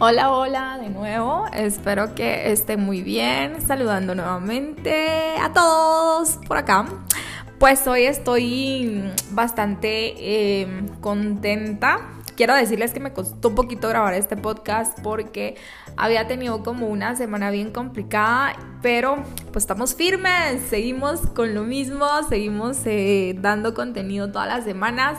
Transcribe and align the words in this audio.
Hola, 0.00 0.30
hola 0.30 0.78
de 0.80 0.90
nuevo. 0.90 1.46
Espero 1.52 2.14
que 2.14 2.52
estén 2.52 2.78
muy 2.78 3.02
bien. 3.02 3.60
Saludando 3.60 4.14
nuevamente 4.14 5.34
a 5.42 5.52
todos 5.52 6.38
por 6.46 6.56
acá. 6.56 6.86
Pues 7.58 7.84
hoy 7.88 8.04
estoy 8.04 9.02
bastante 9.32 10.60
em, 10.60 10.86
contenta. 11.00 11.98
Quiero 12.36 12.54
decirles 12.54 12.92
que 12.92 13.00
me 13.00 13.12
costó 13.12 13.48
un 13.48 13.56
poquito 13.56 13.88
grabar 13.88 14.14
este 14.14 14.36
podcast 14.36 15.00
porque 15.00 15.56
había 15.96 16.28
tenido 16.28 16.62
como 16.62 16.86
una 16.86 17.16
semana 17.16 17.50
bien 17.50 17.72
complicada, 17.72 18.54
pero 18.80 19.24
pues 19.52 19.64
estamos 19.64 19.96
firmes, 19.96 20.62
seguimos 20.70 21.22
con 21.34 21.54
lo 21.54 21.64
mismo, 21.64 22.06
seguimos 22.28 22.78
eh, 22.84 23.34
dando 23.40 23.74
contenido 23.74 24.30
todas 24.30 24.46
las 24.46 24.62
semanas 24.62 25.18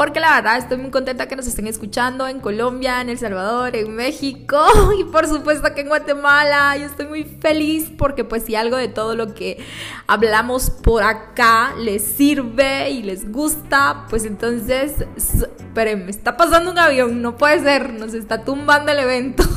porque 0.00 0.18
la 0.18 0.36
verdad 0.36 0.56
estoy 0.56 0.78
muy 0.78 0.90
contenta 0.90 1.28
que 1.28 1.36
nos 1.36 1.46
estén 1.46 1.66
escuchando 1.66 2.26
en 2.26 2.40
Colombia, 2.40 3.02
en 3.02 3.10
El 3.10 3.18
Salvador, 3.18 3.76
en 3.76 3.94
México 3.94 4.64
y 4.98 5.04
por 5.04 5.26
supuesto 5.26 5.74
que 5.74 5.82
en 5.82 5.88
Guatemala. 5.88 6.74
Yo 6.78 6.86
estoy 6.86 7.04
muy 7.04 7.24
feliz 7.24 7.92
porque 7.98 8.24
pues 8.24 8.44
si 8.44 8.54
algo 8.54 8.78
de 8.78 8.88
todo 8.88 9.14
lo 9.14 9.34
que 9.34 9.58
hablamos 10.06 10.70
por 10.70 11.02
acá 11.02 11.74
les 11.76 12.02
sirve 12.02 12.88
y 12.88 13.02
les 13.02 13.30
gusta, 13.30 14.06
pues 14.08 14.24
entonces, 14.24 15.04
esperen, 15.18 16.06
me 16.06 16.10
está 16.12 16.34
pasando 16.34 16.70
un 16.70 16.78
avión, 16.78 17.20
no 17.20 17.36
puede 17.36 17.60
ser, 17.60 17.92
nos 17.92 18.14
está 18.14 18.42
tumbando 18.42 18.92
el 18.92 19.00
evento. 19.00 19.42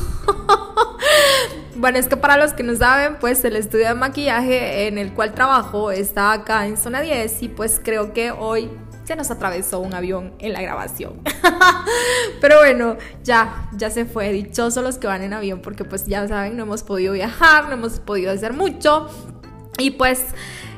Bueno, 1.76 1.98
es 1.98 2.06
que 2.06 2.16
para 2.16 2.36
los 2.36 2.52
que 2.52 2.62
no 2.62 2.74
saben, 2.76 3.16
pues 3.18 3.44
el 3.44 3.56
estudio 3.56 3.88
de 3.88 3.94
maquillaje 3.94 4.86
en 4.86 4.96
el 4.96 5.12
cual 5.12 5.34
trabajo 5.34 5.90
está 5.90 6.32
acá 6.32 6.66
en 6.66 6.76
zona 6.76 7.00
10 7.00 7.42
y 7.42 7.48
pues 7.48 7.80
creo 7.82 8.14
que 8.14 8.30
hoy 8.30 8.70
se 9.04 9.16
nos 9.16 9.30
atravesó 9.30 9.80
un 9.80 9.94
avión 9.94 10.32
en 10.38 10.52
la 10.52 10.62
grabación. 10.62 11.20
Pero 12.40 12.58
bueno, 12.58 12.96
ya, 13.22 13.68
ya 13.76 13.90
se 13.90 14.04
fue. 14.04 14.32
Dichosos 14.32 14.82
los 14.82 14.98
que 14.98 15.06
van 15.06 15.22
en 15.22 15.32
avión 15.32 15.60
porque 15.60 15.84
pues 15.84 16.06
ya 16.06 16.26
saben, 16.26 16.56
no 16.56 16.64
hemos 16.64 16.82
podido 16.82 17.12
viajar, 17.12 17.68
no 17.68 17.74
hemos 17.74 18.00
podido 18.00 18.32
hacer 18.32 18.52
mucho. 18.52 19.08
Y 19.78 19.92
pues 19.92 20.24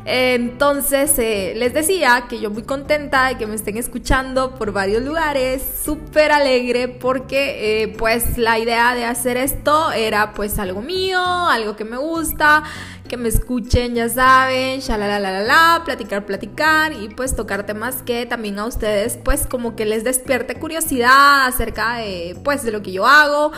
entonces 0.08 1.18
eh, 1.18 1.54
les 1.56 1.74
decía 1.74 2.26
que 2.28 2.38
yo 2.38 2.48
muy 2.48 2.62
contenta 2.62 3.26
de 3.26 3.38
que 3.38 3.46
me 3.48 3.56
estén 3.56 3.76
escuchando 3.76 4.54
por 4.54 4.70
varios 4.70 5.02
lugares, 5.02 5.60
súper 5.84 6.30
alegre 6.30 6.86
porque 6.86 7.82
eh, 7.82 7.88
pues 7.88 8.38
la 8.38 8.56
idea 8.60 8.94
de 8.94 9.04
hacer 9.04 9.36
esto 9.36 9.90
era 9.90 10.32
pues 10.32 10.60
algo 10.60 10.80
mío, 10.80 11.20
algo 11.20 11.74
que 11.74 11.84
me 11.84 11.96
gusta, 11.96 12.62
que 13.06 13.16
me 13.16 13.28
escuchen, 13.28 13.94
ya 13.94 14.08
saben, 14.08 14.80
la 14.88 15.82
platicar, 15.84 16.26
platicar 16.26 16.92
y 16.92 17.08
pues 17.08 17.34
tocar 17.34 17.66
temas 17.66 18.02
que 18.02 18.26
también 18.26 18.58
a 18.58 18.66
ustedes 18.66 19.18
pues 19.22 19.46
como 19.46 19.76
que 19.76 19.84
les 19.84 20.04
despierte 20.04 20.56
curiosidad 20.56 21.46
acerca 21.46 21.96
de 21.96 22.36
pues 22.44 22.62
de 22.62 22.72
lo 22.72 22.82
que 22.82 22.92
yo 22.92 23.06
hago 23.06 23.52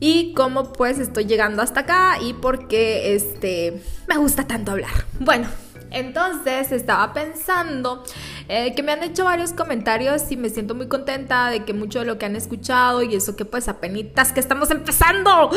y 0.00 0.32
cómo 0.34 0.72
pues 0.72 0.98
estoy 0.98 1.24
llegando 1.24 1.62
hasta 1.62 1.80
acá 1.80 2.18
y 2.20 2.34
por 2.34 2.68
qué 2.68 3.14
este 3.14 3.82
me 4.06 4.16
gusta 4.16 4.46
tanto 4.46 4.72
hablar. 4.72 4.90
Bueno, 5.20 5.48
entonces 5.90 6.72
estaba 6.72 7.12
pensando 7.12 8.02
eh, 8.48 8.74
que 8.74 8.82
me 8.82 8.92
han 8.92 9.02
hecho 9.02 9.24
varios 9.24 9.52
comentarios 9.52 10.30
y 10.30 10.36
me 10.36 10.50
siento 10.50 10.74
muy 10.74 10.88
contenta 10.88 11.50
de 11.50 11.64
que 11.64 11.72
mucho 11.72 12.00
de 12.00 12.04
lo 12.04 12.18
que 12.18 12.26
han 12.26 12.36
escuchado 12.36 13.02
y 13.02 13.14
eso 13.14 13.34
que 13.36 13.44
pues 13.44 13.68
apenas 13.68 14.32
que 14.32 14.40
estamos 14.40 14.70
empezando 14.70 15.50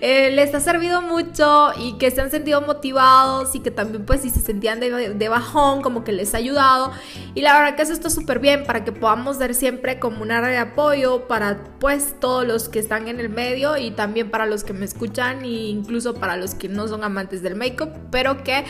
eh, 0.00 0.30
les 0.30 0.54
ha 0.54 0.60
servido 0.60 1.02
mucho 1.02 1.70
y 1.78 1.98
que 1.98 2.10
se 2.10 2.20
han 2.20 2.30
sentido 2.30 2.60
motivados 2.60 3.54
y 3.54 3.60
que 3.60 3.70
también 3.70 4.04
pues 4.04 4.22
si 4.22 4.30
se 4.30 4.40
sentían 4.40 4.80
de, 4.80 5.28
bajón 5.28 5.82
como 5.82 6.04
que 6.04 6.12
les 6.12 6.34
ha 6.34 6.38
ayudado. 6.38 6.92
Y 7.34 7.40
la 7.40 7.54
verdad 7.54 7.76
que 7.76 7.82
eso 7.82 7.92
está 7.92 8.10
súper 8.10 8.38
bien 8.38 8.64
para 8.64 8.84
que 8.84 8.92
podamos 8.92 9.38
dar 9.38 9.54
siempre 9.54 9.98
como 9.98 10.22
una 10.22 10.40
red 10.40 10.50
de 10.50 10.58
apoyo 10.58 11.26
para 11.26 11.64
pues 11.80 12.14
todos 12.20 12.46
los 12.46 12.68
que 12.68 12.78
están 12.78 13.08
en 13.08 13.18
el 13.18 13.28
medio 13.28 13.76
y 13.76 13.90
también 13.90 14.30
para 14.30 14.46
los 14.46 14.64
que 14.64 14.72
me 14.72 14.84
escuchan 14.84 15.44
e 15.44 15.48
incluso 15.48 16.14
para 16.14 16.36
los 16.36 16.54
que 16.54 16.68
no 16.68 16.86
son 16.88 17.04
amantes 17.04 17.42
del 17.42 17.56
make-up 17.56 17.90
pero 18.10 18.42
que 18.42 18.64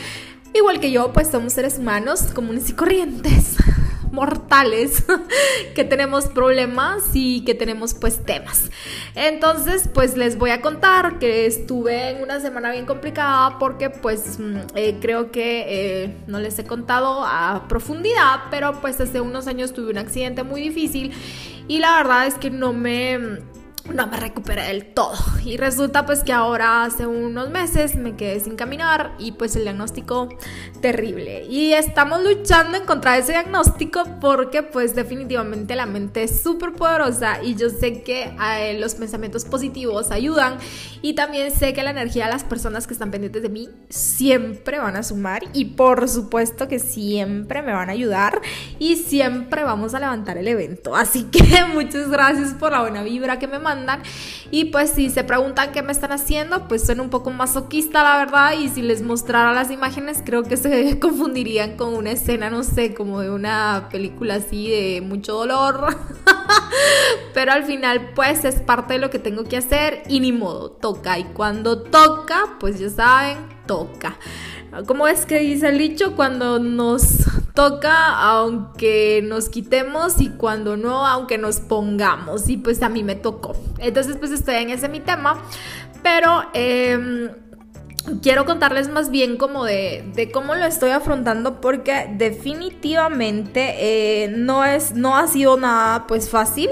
igual 0.55 0.81
que 0.81 0.91
yo, 0.91 1.13
pues 1.13 1.29
somos 1.29 1.53
seres 1.53 1.79
humanos 1.79 2.23
comunes 2.35 2.69
y 2.71 2.73
corrientes, 2.73 3.57
mortales, 4.13 5.05
que 5.75 5.85
tenemos 5.85 6.27
problemas 6.27 7.05
y 7.15 7.45
que 7.45 7.55
tenemos 7.55 7.95
pues 7.95 8.25
temas. 8.25 8.71
Entonces, 9.15 9.89
pues 9.93 10.17
les 10.17 10.39
voy 10.39 10.51
a 10.51 10.61
contar 10.61 11.19
que 11.19 11.47
estuve 11.47 12.11
en 12.11 12.23
una 12.23 12.41
semana 12.41 12.71
bien 12.73 12.87
complicada 12.87 13.59
porque 13.59 13.91
pues 13.91 14.39
mm, 14.39 14.57
eh, 14.75 14.97
creo 15.01 15.31
que 15.31 15.65
eh, 16.05 16.17
no 16.27 16.39
les 16.39 16.59
he 16.59 16.65
contado 16.65 17.25
a 17.25 17.67
profundidad, 17.69 18.45
pero 18.51 18.81
pues 18.81 19.01
hace 19.01 19.21
unos 19.21 19.47
años 19.47 19.73
tuve 19.73 19.91
un 19.91 19.99
accidente 19.99 20.43
muy 20.43 20.61
difícil 20.61 21.13
y 21.69 21.79
la 21.79 21.97
verdad 21.97 22.27
es 22.27 22.35
que 22.35 22.51
no 22.51 22.73
me 22.73 23.19
no 23.93 24.07
me 24.07 24.17
recuperé 24.19 24.63
del 24.65 24.87
todo. 24.87 25.17
Y 25.45 25.57
resulta 25.57 26.07
pues 26.07 26.25
que 26.25 26.33
ahora 26.33 26.85
hace 26.85 27.07
unos 27.07 27.51
meses 27.51 27.95
me 27.95 28.17
quedé 28.17 28.41
sin 28.41 28.57
caminar 28.57 29.15
y 29.19 29.33
pues 29.33 29.55
el 29.57 29.63
diagnóstico 29.63 30.29
terrible. 30.81 31.45
Y 31.45 31.73
estamos 31.73 32.23
luchando 32.23 32.77
en 32.77 32.85
contra 32.85 33.13
de 33.13 33.21
ese 33.21 33.33
diagnóstico 33.33 34.05
porque 34.21 34.63
pues 34.63 34.95
definitivamente 34.95 35.77
la 35.77 35.87
mente 35.87 36.25
es 36.25 36.43
súper 36.43 36.73
poderosa 36.73 37.43
y 37.43 37.55
yo 37.55 37.71
sé 37.71 38.03
que 38.03 38.35
eh, 38.59 38.79
los 38.81 38.95
pensamientos 38.97 39.45
positivos 39.45 40.11
ayudan 40.11 40.59
y 41.03 41.15
también 41.15 41.53
sé 41.53 41.73
que 41.73 41.83
la 41.83 41.91
energía 41.91 42.27
de 42.27 42.33
las 42.33 42.45
personas 42.45 42.87
que 42.87 42.93
están 42.93 43.11
pendientes 43.11 43.43
de 43.43 43.49
mí 43.49 43.69
siempre 43.89 44.79
van 44.79 44.97
a 44.97 45.03
sumar 45.03 45.43
y 45.53 45.67
por 45.67 46.09
supuesto 46.09 46.69
que 46.69 46.79
siempre 46.79 47.63
me 47.63 47.73
van 47.73 47.89
a 47.89 47.93
ayudar 47.93 48.41
y 48.79 48.97
siempre 48.97 49.63
vamos 49.63 49.95
a 49.95 50.01
levantar 50.01 50.39
el 50.39 50.49
evento. 50.49 50.97
Así 50.97 51.25
que 51.25 51.65
muchas 51.73 52.11
gracias 52.11 52.55
por 52.55 52.73
la 52.73 52.81
buena 52.81 53.03
vibra 53.03 53.39
que 53.39 53.47
me 53.47 53.59
mandan 53.59 53.76
y 54.51 54.67
pues 54.67 54.91
si 54.91 55.11
se 55.11 55.25
preguntan 55.25 55.73
qué 55.73 55.83
me 55.83 55.93
están 55.93 56.13
haciendo, 56.13 56.69
pues 56.69 56.87
son 56.87 57.01
un 57.01 57.11
poco 57.11 57.31
masoquista, 57.31 58.03
la 58.03 58.19
verdad. 58.19 58.53
Y 58.59 58.69
si 58.69 58.83
les 58.83 59.03
mostrara 59.03 59.53
las 59.53 59.71
imágenes, 59.71 60.23
creo 60.25 60.43
que 60.45 60.57
se 60.57 60.99
confundirían 61.01 61.77
con 61.77 61.95
una 61.95 62.13
escena, 62.13 62.51
no 62.51 62.63
sé, 62.63 62.95
como 62.95 63.21
de 63.21 63.31
una 63.31 63.89
película 63.91 64.37
así 64.37 64.71
de 64.71 65.01
mucho 65.01 65.35
dolor. 65.35 65.97
Pero 67.35 67.53
al 67.53 67.65
final, 67.65 68.11
pues 68.15 68.45
es 68.45 68.61
parte 68.61 68.95
de 68.95 69.01
lo 69.01 69.11
que 69.11 69.19
tengo 69.19 69.45
que 69.45 69.57
hacer 69.57 70.03
y 70.09 70.21
ni 70.21 70.33
modo, 70.33 70.71
toca. 70.71 71.19
Y 71.19 71.25
cuando 71.25 71.83
toca, 71.83 72.57
pues 72.61 72.79
ya 72.79 72.91
saben, 72.91 73.39
toca. 73.67 74.19
¿Cómo 74.87 75.09
es 75.09 75.27
que 75.27 75.39
dice 75.39 75.69
el 75.69 75.79
dicho? 75.79 76.15
Cuando 76.17 76.59
nos 76.59 77.25
toca, 77.57 78.17
aunque 78.17 79.21
nos 79.25 79.49
quitemos 79.49 80.21
y 80.21 80.29
cuando 80.29 80.77
no, 80.77 81.05
aunque 81.05 81.39
nos 81.39 81.59
pongamos. 81.59 82.49
Y 82.49 82.59
pues 82.59 82.81
a 82.83 82.89
mí 82.89 83.03
me 83.03 83.17
tocó. 83.17 83.57
Entonces 83.79 84.17
pues 84.17 84.31
estoy 84.31 84.55
en 84.57 84.71
ese 84.71 84.89
mi 84.89 85.01
tema. 85.01 85.43
Pero... 86.05 86.45
Eh, 86.55 87.31
quiero 88.23 88.45
contarles 88.45 88.89
más 88.89 89.11
bien 89.11 89.37
como 89.37 89.65
de, 89.65 90.31
cómo 90.33 90.55
lo 90.55 90.65
estoy 90.65 90.91
afrontando 90.91 91.61
porque 91.61 92.09
definitivamente 92.15 93.75
eh, 94.25 94.29
no, 94.29 94.65
es, 94.65 94.95
no 94.95 95.17
ha 95.17 95.27
sido 95.27 95.57
nada 95.57 96.07
pues 96.07 96.31
fácil. 96.31 96.71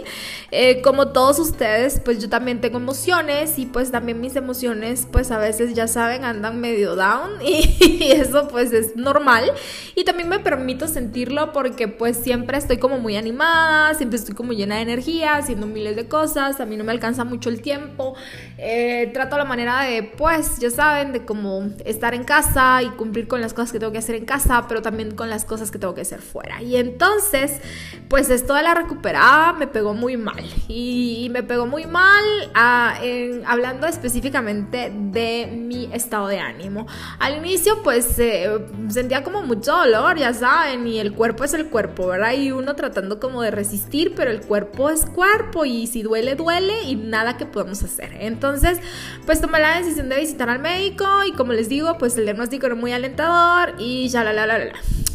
Eh, 0.57 0.83
como 0.83 1.09
todos 1.09 1.41
ustedes, 1.41 1.99
pues 1.99 2.21
yo 2.21 2.29
también 2.29 2.61
tengo 2.61 2.79
emociones 2.79 3.59
y 3.59 3.67
pues 3.67 3.91
también 3.91 4.21
mis 4.21 4.37
emociones 4.37 5.09
pues 5.11 5.33
a 5.33 5.39
veces 5.39 5.75
ya 5.75 5.89
saben 5.89 6.23
andan 6.23 6.61
medio 6.61 6.95
down 6.95 7.33
y, 7.43 8.13
eso 8.13 8.47
pues 8.47 8.73
es 8.73 8.95
normal. 8.95 9.51
Y 9.97 10.05
también 10.05 10.29
me 10.29 10.39
permito 10.39 10.87
sentirlo 10.87 11.53
porque 11.53 11.89
pues 11.89 12.19
siempre 12.19 12.57
estoy 12.57 12.77
como 12.77 13.01
muy 13.01 13.17
animada, 13.17 13.95
siempre 13.95 14.17
estoy 14.17 14.37
como 14.37 14.53
llena 14.53 14.77
de 14.77 14.83
energía, 14.83 15.35
haciendo 15.35 15.67
miles 15.67 15.97
de 15.97 16.07
cosas, 16.07 16.61
a 16.61 16.67
mí 16.67 16.77
no 16.77 16.85
me 16.85 16.93
alcanza 16.93 17.25
mucho 17.25 17.49
el 17.49 17.61
tiempo. 17.61 18.15
Eh, 18.57 19.11
trato 19.13 19.37
la 19.37 19.45
manera 19.45 19.83
de 19.83 20.05
pues 20.05 20.61
ya 20.61 20.71
saben 20.71 21.13
de 21.13 21.25
como 21.25 21.69
estar 21.85 22.15
en 22.15 22.23
casa 22.23 22.81
y 22.81 22.91
cumplir 22.91 23.27
con 23.27 23.41
las 23.41 23.55
cosas 23.55 23.73
que 23.73 23.81
tengo 23.81 23.91
que 23.91 23.99
hacer 23.99 24.15
en 24.15 24.25
casa, 24.25 24.67
pero 24.69 24.83
también 24.83 25.17
con 25.17 25.31
las 25.31 25.45
cosas 25.45 25.73
que 25.73 25.81
tengo 25.81 25.95
que 25.95 26.03
hacer 26.03 26.21
fuera. 26.21 26.63
Y 26.63 26.77
entonces, 26.77 27.61
pues 28.09 28.31
esto 28.31 28.55
de 28.55 28.63
la 28.63 28.75
recuperada 28.75 29.53
me 29.55 29.67
pegó 29.67 29.95
muy 29.95 30.17
mal. 30.17 30.44
Y, 30.69 31.29
me 31.31 31.43
pegó 31.43 31.67
muy 31.67 31.87
mal 31.87 32.25
ah, 32.55 32.99
hablando 33.47 33.87
específicamente 33.87 34.93
de 34.95 35.49
mi 35.53 35.89
estado 35.93 36.29
de 36.29 36.39
ánimo. 36.39 36.87
Al 37.19 37.39
inicio, 37.39 37.83
pues 37.83 38.19
eh, 38.19 38.49
sentía 38.89 39.25
como 39.25 39.43
mucho 39.43 39.73
dolor, 39.73 40.17
ya 40.17 40.33
saben, 40.33 40.87
y 40.87 40.99
el 40.99 41.13
cuerpo 41.13 41.45
es 41.45 41.55
el 41.55 41.67
cuerpo, 41.67 42.07
¿verdad? 42.07 42.35
Y 42.35 42.53
uno 42.53 42.77
tratando 42.77 43.19
como 43.19 43.43
de 43.43 43.51
resistir, 43.51 44.15
pero 44.15 44.31
el 44.31 44.43
cuerpo 44.43 44.91
es 44.91 45.07
cuerpo 45.07 45.65
y 45.65 45.87
si 45.87 46.03
duele, 46.03 46.35
duele 46.35 46.83
y 46.83 46.97
nada 46.97 47.37
que 47.37 47.47
podemos 47.47 47.83
hacer. 47.83 48.17
Entonces, 48.21 48.79
pues 49.27 49.41
tomé 49.41 49.61
la 49.61 49.79
decisión 49.79 50.09
de 50.09 50.21
visitar 50.21 50.49
al 50.49 50.61
médico 50.61 51.07
y 51.27 51.33
como 51.33 51.53
les 51.53 51.69
digo, 51.69 51.97
pues 51.99 52.17
el 52.17 52.25
diagnóstico 52.25 52.67
era 52.67 52.75
muy 52.75 52.93
alentador 52.93 53.75
y 53.79 54.09
ya 54.09 54.25
la 54.25 54.33
la 54.33 54.47
la 54.47 54.59
la. 54.59 54.73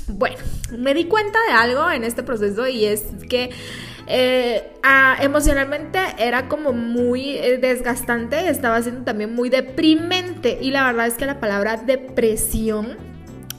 Bueno, 0.08 0.38
me 0.78 0.94
di 0.94 1.06
cuenta 1.06 1.40
de 1.48 1.54
algo 1.54 1.90
en 1.92 2.04
este 2.04 2.24
proceso 2.24 2.68
y 2.68 2.86
es 2.86 3.06
que 3.30 3.52
eh, 4.12 4.74
ah, 4.82 5.18
emocionalmente 5.22 6.00
era 6.18 6.48
como 6.48 6.74
muy 6.74 7.38
eh, 7.38 7.60
desgastante, 7.60 8.50
estaba 8.50 8.82
siendo 8.82 9.04
también 9.04 9.34
muy 9.34 9.50
deprimente. 9.50 10.58
Y 10.60 10.72
la 10.72 10.88
verdad 10.88 11.06
es 11.08 11.14
que 11.14 11.28
la 11.28 11.40
palabra 11.40 11.78
depresión 11.78 13.09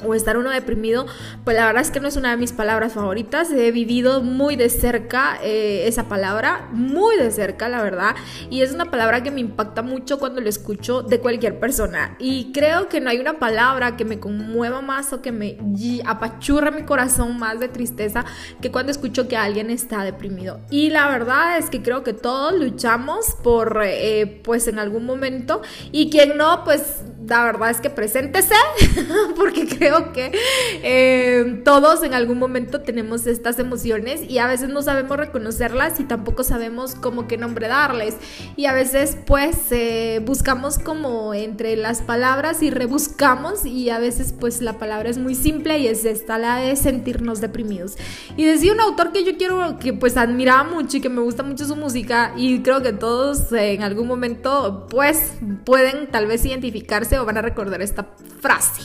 o 0.04 0.14
estar 0.14 0.36
uno 0.36 0.50
deprimido, 0.50 1.06
pues 1.44 1.56
la 1.56 1.66
verdad 1.66 1.82
es 1.82 1.90
que 1.90 2.00
no 2.00 2.08
es 2.08 2.16
una 2.16 2.30
de 2.30 2.36
mis 2.36 2.52
palabras 2.52 2.92
favoritas. 2.94 3.50
He 3.50 3.70
vivido 3.70 4.22
muy 4.22 4.56
de 4.56 4.68
cerca 4.68 5.38
eh, 5.42 5.84
esa 5.86 6.08
palabra, 6.08 6.68
muy 6.72 7.16
de 7.16 7.30
cerca, 7.30 7.68
la 7.68 7.82
verdad. 7.82 8.14
Y 8.50 8.62
es 8.62 8.72
una 8.72 8.90
palabra 8.90 9.22
que 9.22 9.30
me 9.30 9.40
impacta 9.40 9.82
mucho 9.82 10.18
cuando 10.18 10.40
lo 10.40 10.48
escucho 10.48 11.02
de 11.02 11.20
cualquier 11.20 11.58
persona. 11.58 12.16
Y 12.18 12.52
creo 12.52 12.88
que 12.88 13.00
no 13.00 13.10
hay 13.10 13.18
una 13.18 13.38
palabra 13.38 13.96
que 13.96 14.04
me 14.04 14.18
conmueva 14.18 14.80
más 14.80 15.12
o 15.12 15.22
que 15.22 15.32
me 15.32 15.58
apachurre 16.04 16.70
mi 16.70 16.82
corazón 16.82 17.38
más 17.38 17.60
de 17.60 17.68
tristeza 17.68 18.24
que 18.60 18.70
cuando 18.70 18.92
escucho 18.92 19.28
que 19.28 19.36
alguien 19.36 19.70
está 19.70 20.04
deprimido. 20.04 20.60
Y 20.70 20.90
la 20.90 21.08
verdad 21.08 21.58
es 21.58 21.70
que 21.70 21.82
creo 21.82 22.02
que 22.02 22.12
todos 22.12 22.54
luchamos 22.58 23.36
por, 23.42 23.82
eh, 23.84 24.40
pues 24.44 24.68
en 24.68 24.78
algún 24.78 25.04
momento. 25.06 25.62
Y 25.92 26.10
quien 26.10 26.36
no, 26.36 26.64
pues 26.64 27.02
la 27.26 27.44
verdad 27.44 27.70
es 27.70 27.80
que 27.80 27.90
preséntese, 27.90 28.54
porque 29.36 29.66
creo 29.66 29.89
que 30.12 30.32
eh, 30.82 31.62
todos 31.64 32.02
en 32.02 32.14
algún 32.14 32.38
momento 32.38 32.80
tenemos 32.80 33.26
estas 33.26 33.58
emociones 33.58 34.22
y 34.28 34.38
a 34.38 34.46
veces 34.46 34.68
no 34.68 34.82
sabemos 34.82 35.16
reconocerlas 35.16 36.00
y 36.00 36.04
tampoco 36.04 36.44
sabemos 36.44 36.94
cómo 36.94 37.26
qué 37.28 37.36
nombre 37.36 37.68
darles. 37.68 38.16
Y 38.56 38.66
a 38.66 38.72
veces 38.72 39.16
pues 39.26 39.56
eh, 39.70 40.20
buscamos 40.24 40.78
como 40.78 41.34
entre 41.34 41.76
las 41.76 42.02
palabras 42.02 42.62
y 42.62 42.70
rebuscamos 42.70 43.64
y 43.66 43.90
a 43.90 43.98
veces 43.98 44.32
pues 44.38 44.60
la 44.62 44.78
palabra 44.78 45.10
es 45.10 45.18
muy 45.18 45.34
simple 45.34 45.78
y 45.78 45.86
es 45.86 46.04
esta, 46.04 46.38
la 46.38 46.56
de 46.56 46.76
sentirnos 46.76 47.40
deprimidos. 47.40 47.96
Y 48.36 48.44
decía 48.44 48.72
un 48.72 48.80
autor 48.80 49.12
que 49.12 49.24
yo 49.24 49.36
quiero, 49.36 49.78
que 49.78 49.92
pues 49.92 50.16
admiraba 50.16 50.64
mucho 50.64 50.98
y 50.98 51.00
que 51.00 51.08
me 51.08 51.20
gusta 51.20 51.42
mucho 51.42 51.64
su 51.64 51.76
música 51.76 52.32
y 52.36 52.60
creo 52.62 52.82
que 52.82 52.92
todos 52.92 53.52
en 53.52 53.82
algún 53.82 54.06
momento 54.06 54.86
pues 54.90 55.32
pueden 55.64 56.08
tal 56.10 56.26
vez 56.26 56.44
identificarse 56.44 57.18
o 57.18 57.24
van 57.24 57.38
a 57.38 57.42
recordar 57.42 57.82
esta 57.82 58.06
frase. 58.40 58.82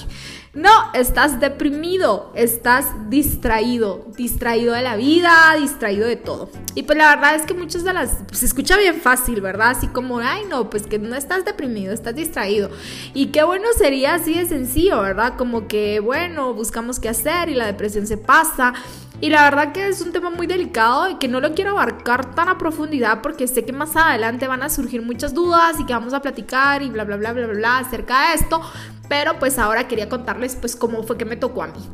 No, 0.56 0.69
estás 0.94 1.42
deprimido, 1.42 2.31
estás 2.34 2.86
distraído, 3.10 4.06
distraído 4.16 4.74
de 4.74 4.84
la 4.84 4.96
vida, 4.96 5.54
distraído 5.60 6.07
de 6.07 6.16
todo. 6.16 6.50
Y 6.75 6.84
pues 6.84 6.98
la 6.98 7.13
verdad 7.13 7.36
es 7.36 7.42
que 7.42 7.54
muchas 7.54 7.84
de 7.84 7.92
las, 7.92 8.19
pues, 8.25 8.40
se 8.40 8.46
escucha 8.46 8.78
bien 8.78 9.02
fácil, 9.02 9.42
¿verdad? 9.42 9.72
Así 9.72 9.88
como, 9.88 10.19
ay 10.19 10.44
no, 10.50 10.69
pues 10.69 10.88
que 10.88 10.98
no 10.98 11.13
estás 11.18 11.44
deprimido, 11.44 11.94
estás 11.94 12.16
distraído. 12.16 12.69
Y 13.13 13.28
qué 13.28 13.44
bueno 13.44 13.66
sería 13.78 14.13
así 14.13 14.34
de 14.34 14.46
sencillo, 14.46 15.02
¿verdad? 15.02 15.34
Como 15.38 15.68
que, 15.68 16.00
bueno, 16.00 16.54
buscamos 16.54 17.02
qué 17.02 17.10
hacer 17.10 17.50
y 17.50 17.54
la 17.54 17.66
depresión 17.66 18.07
se 18.07 18.16
pasa. 18.16 18.74
Y 19.22 19.30
la 19.30 19.44
verdad 19.44 19.72
que 19.72 19.88
es 19.88 20.02
un 20.02 20.12
tema 20.12 20.30
muy 20.30 20.46
delicado 20.46 21.10
y 21.10 21.16
que 21.16 21.28
no 21.28 21.40
lo 21.40 21.54
quiero 21.54 21.72
abarcar 21.72 22.36
tan 22.36 22.50
a 22.50 22.57
profundidad 22.57 23.22
porque 23.22 23.48
sé 23.48 23.63
que 23.63 23.72
más 23.72 23.96
adelante 23.96 24.48
van 24.48 24.62
a 24.62 24.69
surgir 24.69 25.02
muchas 25.02 25.34
dudas 25.34 25.80
y 25.80 25.86
que 25.86 25.94
vamos 25.94 26.13
a 26.13 26.22
platicar 26.22 26.81
y 26.81 26.90
bla, 26.90 27.06
bla, 27.06 27.16
bla, 27.16 27.31
bla, 27.31 27.46
bla, 27.48 27.56
bla 27.56 27.78
acerca 27.80 28.30
de 28.30 28.36
esto. 28.36 28.62
Pero 29.07 29.40
pues 29.40 29.60
ahora 29.60 29.88
quería 29.88 30.10
contarles 30.10 30.56
pues 30.56 30.75
cómo 30.75 31.04
fue 31.04 31.18
que 31.18 31.25
me 31.25 31.36
tocó 31.36 31.63
a 31.63 31.68
mí. 31.68 31.90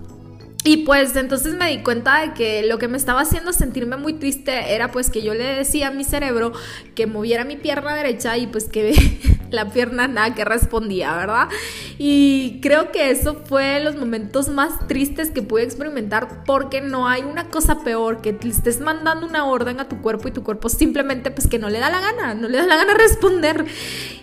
Y 0.63 0.77
pues 0.77 1.15
entonces 1.15 1.55
me 1.55 1.69
di 1.71 1.79
cuenta 1.79 2.21
de 2.21 2.33
que 2.33 2.61
lo 2.63 2.77
que 2.77 2.87
me 2.87 2.97
estaba 2.97 3.21
haciendo 3.21 3.51
sentirme 3.51 3.97
muy 3.97 4.13
triste 4.13 4.75
era 4.75 4.91
pues 4.91 5.09
que 5.09 5.23
yo 5.23 5.33
le 5.33 5.43
decía 5.43 5.87
a 5.87 5.91
mi 5.91 6.03
cerebro 6.03 6.51
que 6.93 7.07
moviera 7.07 7.45
mi 7.45 7.55
pierna 7.55 7.95
derecha 7.95 8.37
y 8.37 8.45
pues 8.45 8.65
que 8.65 8.93
la 9.49 9.69
pierna 9.69 10.07
nada 10.07 10.35
que 10.35 10.45
respondía, 10.45 11.15
¿verdad? 11.15 11.49
Y 11.97 12.59
creo 12.61 12.91
que 12.91 13.09
eso 13.09 13.41
fue 13.43 13.79
los 13.79 13.95
momentos 13.95 14.49
más 14.49 14.87
tristes 14.87 15.31
que 15.31 15.41
pude 15.41 15.63
experimentar 15.63 16.43
porque 16.45 16.79
no 16.79 17.07
hay 17.07 17.23
una 17.23 17.45
cosa 17.45 17.83
peor 17.83 18.21
que 18.21 18.37
estés 18.43 18.81
mandando 18.81 19.25
una 19.25 19.45
orden 19.45 19.79
a 19.79 19.89
tu 19.89 19.99
cuerpo 20.01 20.27
y 20.27 20.31
tu 20.31 20.43
cuerpo 20.43 20.69
simplemente 20.69 21.31
pues 21.31 21.47
que 21.47 21.57
no 21.57 21.69
le 21.69 21.79
da 21.79 21.89
la 21.89 22.01
gana, 22.01 22.35
no 22.35 22.47
le 22.47 22.59
da 22.59 22.67
la 22.67 22.77
gana 22.77 22.93
responder. 22.93 23.65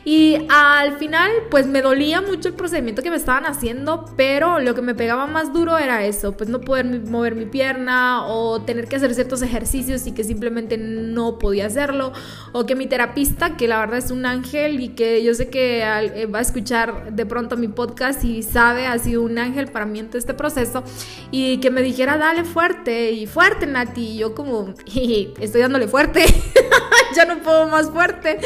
Y 0.04 0.38
al 0.48 0.98
final 0.98 1.30
pues 1.50 1.66
me 1.66 1.82
dolía 1.82 2.20
mucho 2.20 2.48
el 2.48 2.54
procedimiento 2.54 3.02
que 3.02 3.10
me 3.10 3.16
estaban 3.16 3.44
haciendo, 3.44 4.04
pero 4.16 4.60
lo 4.60 4.76
que 4.76 4.82
me 4.82 4.94
pegaba 4.94 5.26
más 5.26 5.52
duro 5.52 5.78
era 5.78 6.04
eso 6.04 6.27
pues 6.36 6.50
no 6.50 6.60
poder 6.60 6.86
mover 7.06 7.34
mi 7.34 7.46
pierna 7.46 8.26
o 8.26 8.62
tener 8.62 8.88
que 8.88 8.96
hacer 8.96 9.14
ciertos 9.14 9.42
ejercicios 9.42 10.06
y 10.06 10.12
que 10.12 10.24
simplemente 10.24 10.76
no 10.78 11.38
podía 11.38 11.66
hacerlo, 11.66 12.12
o 12.52 12.66
que 12.66 12.74
mi 12.74 12.86
terapista, 12.86 13.56
que 13.56 13.68
la 13.68 13.78
verdad 13.80 13.98
es 13.98 14.10
un 14.10 14.26
ángel 14.26 14.80
y 14.80 14.88
que 14.90 15.22
yo 15.22 15.34
sé 15.34 15.48
que 15.48 15.82
eh, 15.82 16.26
va 16.26 16.38
a 16.38 16.42
escuchar 16.42 17.12
de 17.12 17.26
pronto 17.26 17.56
mi 17.56 17.68
podcast 17.68 18.24
y 18.24 18.42
sabe, 18.42 18.86
ha 18.86 18.98
sido 18.98 19.22
un 19.22 19.38
ángel 19.38 19.68
para 19.68 19.86
mí 19.86 19.98
en 19.98 20.08
todo 20.08 20.18
este 20.18 20.34
proceso, 20.34 20.82
y 21.30 21.58
que 21.58 21.70
me 21.70 21.82
dijera, 21.82 22.16
dale 22.16 22.44
fuerte 22.44 23.12
y 23.12 23.26
fuerte, 23.26 23.66
Nati, 23.66 24.00
y 24.00 24.18
yo 24.18 24.34
como, 24.34 24.74
estoy 25.40 25.60
dándole 25.60 25.88
fuerte, 25.88 26.24
ya 27.16 27.24
no 27.24 27.38
puedo 27.42 27.68
más 27.68 27.90
fuerte, 27.90 28.38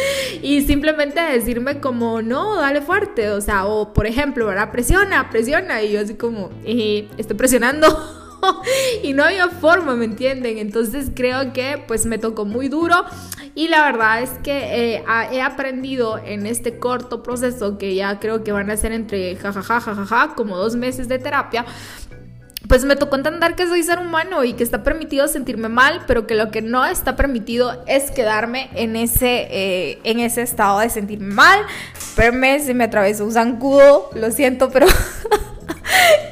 y 0.42 0.62
simplemente 0.62 1.20
decirme 1.20 1.80
como, 1.80 2.22
no, 2.22 2.56
dale 2.56 2.80
fuerte, 2.80 3.30
o 3.30 3.40
sea, 3.40 3.66
o 3.66 3.92
por 3.92 4.06
ejemplo, 4.06 4.46
¿verdad? 4.46 4.70
Presiona, 4.70 5.30
presiona, 5.30 5.82
y 5.82 5.92
yo 5.92 6.00
así 6.00 6.14
como, 6.14 6.50
estoy 6.64 7.36
presionando 7.36 7.71
y 9.02 9.12
no 9.12 9.24
había 9.24 9.48
forma, 9.48 9.94
¿me 9.94 10.04
entienden? 10.04 10.58
Entonces 10.58 11.10
creo 11.14 11.52
que 11.52 11.82
pues 11.86 12.06
me 12.06 12.18
tocó 12.18 12.44
muy 12.44 12.68
duro 12.68 13.04
y 13.54 13.68
la 13.68 13.84
verdad 13.84 14.22
es 14.22 14.30
que 14.42 14.96
eh, 14.96 15.04
he 15.30 15.42
aprendido 15.42 16.18
en 16.18 16.46
este 16.46 16.78
corto 16.78 17.22
proceso 17.22 17.76
que 17.78 17.94
ya 17.94 18.18
creo 18.18 18.42
que 18.44 18.52
van 18.52 18.70
a 18.70 18.76
ser 18.76 18.92
entre 18.92 19.36
jajaja, 19.36 19.80
jajaja, 19.80 20.34
como 20.34 20.56
dos 20.56 20.74
meses 20.76 21.08
de 21.08 21.18
terapia, 21.18 21.66
pues 22.68 22.86
me 22.86 22.96
tocó 22.96 23.16
entender 23.16 23.54
que 23.54 23.66
soy 23.66 23.82
ser 23.82 23.98
humano 23.98 24.44
y 24.44 24.54
que 24.54 24.62
está 24.62 24.82
permitido 24.82 25.28
sentirme 25.28 25.68
mal, 25.68 26.04
pero 26.06 26.26
que 26.26 26.34
lo 26.34 26.50
que 26.50 26.62
no 26.62 26.86
está 26.86 27.16
permitido 27.16 27.84
es 27.86 28.10
quedarme 28.10 28.70
en 28.74 28.96
ese, 28.96 29.48
eh, 29.50 29.98
en 30.04 30.20
ese 30.20 30.40
estado 30.40 30.78
de 30.78 30.88
sentirme 30.88 31.34
mal. 31.34 31.60
Espérame, 31.94 32.60
se 32.60 32.72
me 32.72 32.84
atravesó 32.84 33.26
un 33.26 33.32
zancudo, 33.32 34.08
lo 34.14 34.30
siento, 34.30 34.70
pero 34.70 34.86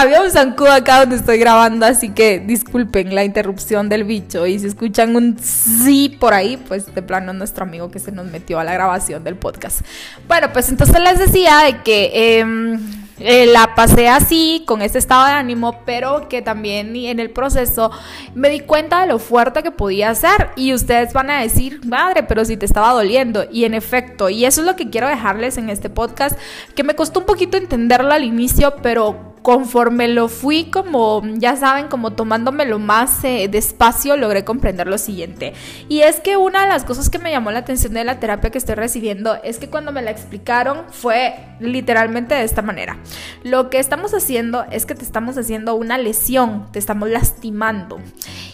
Había 0.00 0.22
un 0.22 0.30
zancudo 0.30 0.70
acá 0.70 1.00
donde 1.00 1.16
estoy 1.16 1.38
grabando, 1.38 1.84
así 1.84 2.10
que 2.10 2.38
disculpen 2.38 3.16
la 3.16 3.24
interrupción 3.24 3.88
del 3.88 4.04
bicho. 4.04 4.46
Y 4.46 4.56
si 4.60 4.68
escuchan 4.68 5.16
un 5.16 5.36
sí 5.40 6.16
por 6.20 6.34
ahí, 6.34 6.56
pues 6.56 6.94
de 6.94 7.02
plano 7.02 7.32
nuestro 7.32 7.64
amigo 7.64 7.90
que 7.90 7.98
se 7.98 8.12
nos 8.12 8.26
metió 8.26 8.60
a 8.60 8.64
la 8.64 8.72
grabación 8.72 9.24
del 9.24 9.34
podcast. 9.34 9.80
Bueno, 10.28 10.52
pues 10.52 10.68
entonces 10.68 11.00
les 11.00 11.18
decía 11.18 11.62
de 11.64 11.82
que 11.82 12.38
em, 12.38 12.78
eh, 13.18 13.46
la 13.46 13.74
pasé 13.74 14.08
así, 14.08 14.62
con 14.68 14.82
este 14.82 14.98
estado 14.98 15.26
de 15.26 15.32
ánimo, 15.32 15.80
pero 15.84 16.28
que 16.28 16.42
también 16.42 16.94
en 16.94 17.18
el 17.18 17.30
proceso 17.30 17.90
me 18.36 18.50
di 18.50 18.60
cuenta 18.60 19.00
de 19.00 19.08
lo 19.08 19.18
fuerte 19.18 19.64
que 19.64 19.72
podía 19.72 20.14
ser. 20.14 20.50
Y 20.54 20.74
ustedes 20.74 21.12
van 21.12 21.28
a 21.28 21.40
decir, 21.40 21.80
madre, 21.84 22.22
pero 22.22 22.44
si 22.44 22.56
te 22.56 22.66
estaba 22.66 22.92
doliendo. 22.92 23.46
Y 23.50 23.64
en 23.64 23.74
efecto, 23.74 24.28
y 24.28 24.44
eso 24.44 24.60
es 24.60 24.66
lo 24.68 24.76
que 24.76 24.90
quiero 24.90 25.08
dejarles 25.08 25.58
en 25.58 25.70
este 25.70 25.90
podcast, 25.90 26.38
que 26.76 26.84
me 26.84 26.94
costó 26.94 27.18
un 27.18 27.26
poquito 27.26 27.56
entenderlo 27.56 28.12
al 28.12 28.22
inicio, 28.22 28.76
pero 28.80 29.27
conforme 29.48 30.08
lo 30.08 30.28
fui 30.28 30.66
como, 30.66 31.22
ya 31.36 31.56
saben, 31.56 31.88
como 31.88 32.12
tomándomelo 32.12 32.78
más 32.78 33.24
eh, 33.24 33.48
despacio, 33.50 34.14
logré 34.18 34.44
comprender 34.44 34.86
lo 34.86 34.98
siguiente. 34.98 35.54
Y 35.88 36.00
es 36.00 36.20
que 36.20 36.36
una 36.36 36.64
de 36.64 36.68
las 36.68 36.84
cosas 36.84 37.08
que 37.08 37.18
me 37.18 37.30
llamó 37.30 37.50
la 37.50 37.60
atención 37.60 37.94
de 37.94 38.04
la 38.04 38.20
terapia 38.20 38.50
que 38.50 38.58
estoy 38.58 38.74
recibiendo 38.74 39.38
es 39.42 39.56
que 39.56 39.70
cuando 39.70 39.90
me 39.90 40.02
la 40.02 40.10
explicaron 40.10 40.82
fue 40.90 41.34
literalmente 41.60 42.34
de 42.34 42.44
esta 42.44 42.60
manera. 42.60 42.98
Lo 43.42 43.70
que 43.70 43.78
estamos 43.78 44.12
haciendo 44.12 44.66
es 44.70 44.84
que 44.84 44.94
te 44.94 45.02
estamos 45.02 45.38
haciendo 45.38 45.76
una 45.76 45.96
lesión, 45.96 46.70
te 46.70 46.78
estamos 46.78 47.08
lastimando. 47.08 48.00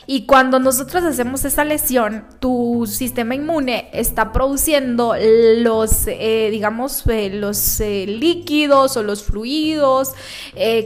Y 0.07 0.27
cuando 0.27 0.61
nosotros 0.61 1.03
hacemos 1.03 1.45
esa 1.45 1.65
lesión, 1.65 2.25
tu 2.39 2.87
sistema 2.87 3.35
inmune 3.35 3.89
está 3.93 4.33
produciendo 4.33 5.17
los, 5.19 6.07
eh, 6.07 6.51
digamos, 6.53 7.05
eh, 7.09 7.31
los 7.31 7.81
líquidos 7.81 8.97
o 8.97 9.03
los 9.03 9.25
fluidos, 9.25 10.13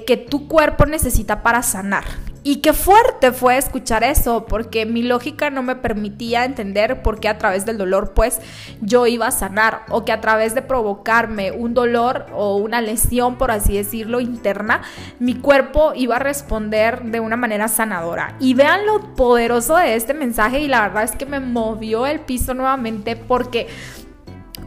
que 0.05 0.17
tu 0.17 0.49
cuerpo 0.49 0.87
necesita 0.87 1.43
para 1.43 1.63
sanar. 1.63 2.05
Y 2.45 2.57
qué 2.57 2.73
fuerte 2.73 3.33
fue 3.33 3.59
escuchar 3.59 4.05
eso, 4.05 4.47
porque 4.47 4.87
mi 4.87 5.03
lógica 5.03 5.51
no 5.51 5.63
me 5.63 5.77
permitía 5.77 6.45
entender 6.45 7.03
por 7.03 7.21
qué 7.21 7.29
a 7.29 7.37
través 7.37 7.67
del 7.67 7.77
dolor, 7.77 8.15
pues, 8.15 8.41
yo 8.81 9.07
iba 9.07 9.27
a 9.27 9.33
sanar, 9.33 9.83
o 9.91 10.05
que 10.05 10.13
a 10.13 10.21
través 10.21 10.55
de 10.55 10.63
provocarme 10.63 11.51
un 11.51 11.75
dolor 11.75 12.27
o 12.33 12.57
una 12.57 12.81
lesión, 12.81 13.37
por 13.37 13.51
así 13.51 13.75
decirlo, 13.77 14.21
interna, 14.21 14.83
mi 15.19 15.35
cuerpo 15.35 15.93
iba 15.95 16.17
a 16.17 16.21
responder 16.21 17.03
de 17.03 17.21
una 17.21 17.37
manera 17.37 17.69
sanadora. 17.69 18.35
Y 18.41 18.55
vean 18.55 18.87
lo 18.87 19.15
poderoso 19.15 19.77
de 19.77 19.97
este 19.97 20.15
mensaje, 20.15 20.61
y 20.61 20.69
la 20.69 20.83
verdad 20.83 21.03
es 21.03 21.13
que 21.13 21.27
me 21.27 21.41
movió 21.41 22.07
el 22.07 22.21
piso 22.21 22.55
nuevamente, 22.55 23.17
porque 23.17 23.67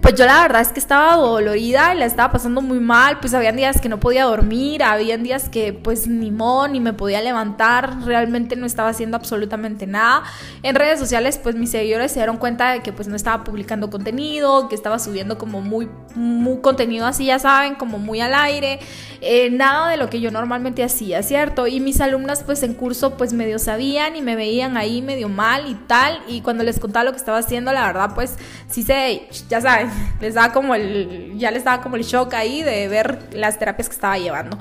pues 0.01 0.15
yo 0.15 0.25
la 0.25 0.41
verdad 0.41 0.61
es 0.61 0.69
que 0.69 0.79
estaba 0.79 1.15
dolorida 1.15 1.93
y 1.93 1.99
la 1.99 2.05
estaba 2.05 2.31
pasando 2.31 2.61
muy 2.61 2.79
mal, 2.79 3.19
pues 3.19 3.35
habían 3.35 3.55
días 3.55 3.79
que 3.79 3.87
no 3.87 3.99
podía 3.99 4.23
dormir, 4.23 4.81
habían 4.83 5.21
días 5.21 5.47
que 5.47 5.73
pues 5.73 6.07
ni 6.07 6.31
mo, 6.31 6.67
ni 6.67 6.79
me 6.79 6.93
podía 6.93 7.21
levantar, 7.21 8.03
realmente 8.03 8.55
no 8.55 8.65
estaba 8.65 8.89
haciendo 8.89 9.15
absolutamente 9.15 9.85
nada. 9.85 10.23
En 10.63 10.73
redes 10.73 10.99
sociales 10.99 11.37
pues 11.37 11.55
mis 11.55 11.69
seguidores 11.69 12.11
se 12.11 12.19
dieron 12.19 12.37
cuenta 12.37 12.71
de 12.71 12.81
que 12.81 12.91
pues 12.91 13.07
no 13.07 13.15
estaba 13.15 13.43
publicando 13.43 13.91
contenido, 13.91 14.69
que 14.69 14.75
estaba 14.75 14.97
subiendo 14.97 15.37
como 15.37 15.61
muy, 15.61 15.87
muy 16.15 16.61
contenido 16.61 17.05
así, 17.05 17.25
ya 17.25 17.37
saben, 17.37 17.75
como 17.75 17.99
muy 17.99 18.21
al 18.21 18.33
aire, 18.33 18.79
eh, 19.21 19.51
nada 19.51 19.89
de 19.89 19.97
lo 19.97 20.09
que 20.09 20.19
yo 20.19 20.31
normalmente 20.31 20.83
hacía, 20.83 21.21
¿cierto? 21.21 21.67
Y 21.67 21.79
mis 21.79 22.01
alumnas 22.01 22.43
pues 22.43 22.63
en 22.63 22.73
curso 22.73 23.17
pues 23.17 23.33
medio 23.33 23.59
sabían 23.59 24.15
y 24.15 24.23
me 24.23 24.35
veían 24.35 24.77
ahí 24.77 25.03
medio 25.03 25.29
mal 25.29 25.69
y 25.69 25.75
tal, 25.75 26.19
y 26.27 26.41
cuando 26.41 26.63
les 26.63 26.79
contaba 26.79 27.03
lo 27.03 27.11
que 27.11 27.17
estaba 27.17 27.37
haciendo, 27.37 27.71
la 27.71 27.85
verdad 27.85 28.15
pues 28.15 28.35
sí 28.67 28.81
se, 28.81 29.27
ya 29.47 29.61
saben, 29.61 29.90
les 30.19 30.35
daba 30.35 30.53
como 30.53 30.75
el, 30.75 31.33
ya 31.37 31.51
les 31.51 31.63
daba 31.63 31.81
como 31.81 31.95
el 31.95 32.03
shock 32.03 32.33
ahí 32.33 32.63
de 32.63 32.87
ver 32.87 33.19
las 33.33 33.59
terapias 33.59 33.89
que 33.89 33.95
estaba 33.95 34.17
llevando. 34.17 34.57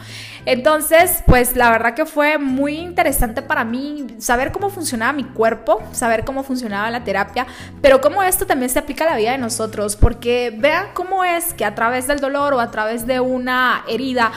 Entonces, 0.47 1.23
pues 1.27 1.57
la 1.57 1.71
verdad 1.71 1.95
que 1.95 2.07
fue 2.07 2.39
muy 2.39 2.77
interesante 2.77 3.43
para 3.43 3.65
mí 3.65 4.07
saber 4.19 4.53
cómo 4.53 4.71
funcionaba 4.71 5.13
mi 5.13 5.25
cuerpo, 5.25 5.83
saber 5.93 6.25
cómo 6.25 6.43
funcionaba 6.43 6.91
la 6.91 7.05
terapia, 7.05 7.47
pero 7.83 8.01
cómo 8.01 8.23
esto 8.23 8.47
también 8.47 8.71
se 8.71 8.79
aplica 8.79 9.05
a 9.05 9.11
la 9.11 9.17
vida 9.17 9.33
de 9.33 9.39
nosotros, 9.39 9.97
porque 9.97 10.55
vean 10.57 10.89
cómo 10.95 11.25
es 11.25 11.55
que 11.55 11.65
a 11.65 11.75
través 11.75 12.07
del 12.07 12.21
dolor 12.21 12.55
o 12.55 12.61
a 12.61 12.71
través 12.71 13.07
de 13.07 13.21
una 13.21 13.85
herida, 13.89 14.33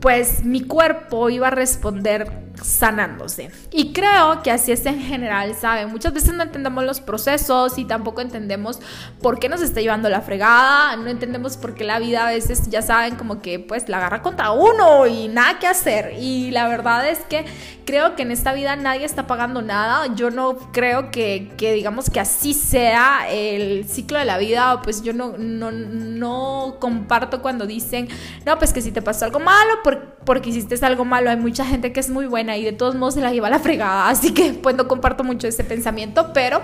pues 0.00 0.44
mi 0.44 0.62
cuerpo 0.62 1.30
iba 1.30 1.48
a 1.48 1.50
responder 1.50 2.51
sanándose. 2.60 3.50
Y 3.70 3.92
creo 3.92 4.42
que 4.42 4.50
así 4.50 4.72
es 4.72 4.84
en 4.86 5.00
general, 5.00 5.54
¿saben? 5.54 5.90
Muchas 5.90 6.12
veces 6.12 6.34
no 6.34 6.42
entendemos 6.42 6.84
los 6.84 7.00
procesos 7.00 7.78
y 7.78 7.84
tampoco 7.84 8.20
entendemos 8.20 8.80
por 9.20 9.38
qué 9.38 9.48
nos 9.48 9.62
está 9.62 9.80
llevando 9.80 10.08
la 10.08 10.20
fregada, 10.20 10.96
no 10.96 11.08
entendemos 11.08 11.56
por 11.56 11.74
qué 11.74 11.84
la 11.84 11.98
vida 11.98 12.26
a 12.26 12.30
veces, 12.30 12.68
ya 12.68 12.82
saben, 12.82 13.16
como 13.16 13.40
que 13.40 13.58
pues 13.58 13.88
la 13.88 13.98
agarra 13.98 14.22
contra 14.22 14.52
uno 14.52 15.06
y 15.06 15.28
nada 15.28 15.58
que 15.58 15.66
hacer. 15.66 16.14
Y 16.18 16.50
la 16.50 16.68
verdad 16.68 17.08
es 17.08 17.20
que 17.20 17.44
creo 17.84 18.16
que 18.16 18.22
en 18.22 18.30
esta 18.30 18.52
vida 18.52 18.76
nadie 18.76 19.04
está 19.04 19.26
pagando 19.26 19.62
nada. 19.62 20.14
Yo 20.14 20.30
no 20.30 20.56
creo 20.72 21.10
que, 21.10 21.52
que 21.56 21.72
digamos 21.72 22.10
que 22.10 22.20
así 22.20 22.54
sea 22.54 23.28
el 23.30 23.88
ciclo 23.88 24.18
de 24.18 24.24
la 24.24 24.38
vida, 24.38 24.82
pues 24.82 25.02
yo 25.02 25.12
no, 25.12 25.34
no, 25.38 25.70
no 25.70 26.76
comparto 26.80 27.42
cuando 27.42 27.66
dicen, 27.66 28.08
no, 28.44 28.58
pues 28.58 28.72
que 28.72 28.82
si 28.82 28.92
te 28.92 29.02
pasó 29.02 29.24
algo 29.24 29.40
malo, 29.40 29.74
porque 29.82 30.12
hiciste 30.44 30.74
algo 30.84 31.04
malo, 31.04 31.30
hay 31.30 31.36
mucha 31.36 31.64
gente 31.64 31.92
que 31.92 32.00
es 32.00 32.10
muy 32.10 32.26
buena 32.26 32.56
y 32.56 32.64
de 32.64 32.72
todos 32.72 32.94
modos 32.94 33.14
se 33.14 33.20
la 33.20 33.32
lleva 33.32 33.50
la 33.50 33.58
fregada, 33.58 34.08
así 34.08 34.32
que 34.32 34.52
pues 34.52 34.76
no 34.76 34.88
comparto 34.88 35.24
mucho 35.24 35.46
ese 35.46 35.64
pensamiento, 35.64 36.32
pero 36.32 36.62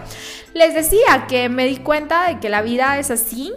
les 0.54 0.74
decía 0.74 1.26
que 1.28 1.48
me 1.48 1.66
di 1.66 1.78
cuenta 1.78 2.28
de 2.28 2.40
que 2.40 2.48
la 2.48 2.62
vida 2.62 2.98
es 2.98 3.10
así, 3.10 3.52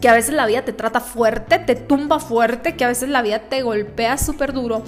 que 0.00 0.08
a 0.08 0.12
veces 0.12 0.34
la 0.34 0.46
vida 0.46 0.64
te 0.64 0.72
trata 0.72 1.00
fuerte, 1.00 1.58
te 1.58 1.74
tumba 1.74 2.20
fuerte, 2.20 2.76
que 2.76 2.84
a 2.84 2.88
veces 2.88 3.08
la 3.08 3.22
vida 3.22 3.40
te 3.40 3.62
golpea 3.62 4.16
súper 4.16 4.52
duro, 4.52 4.84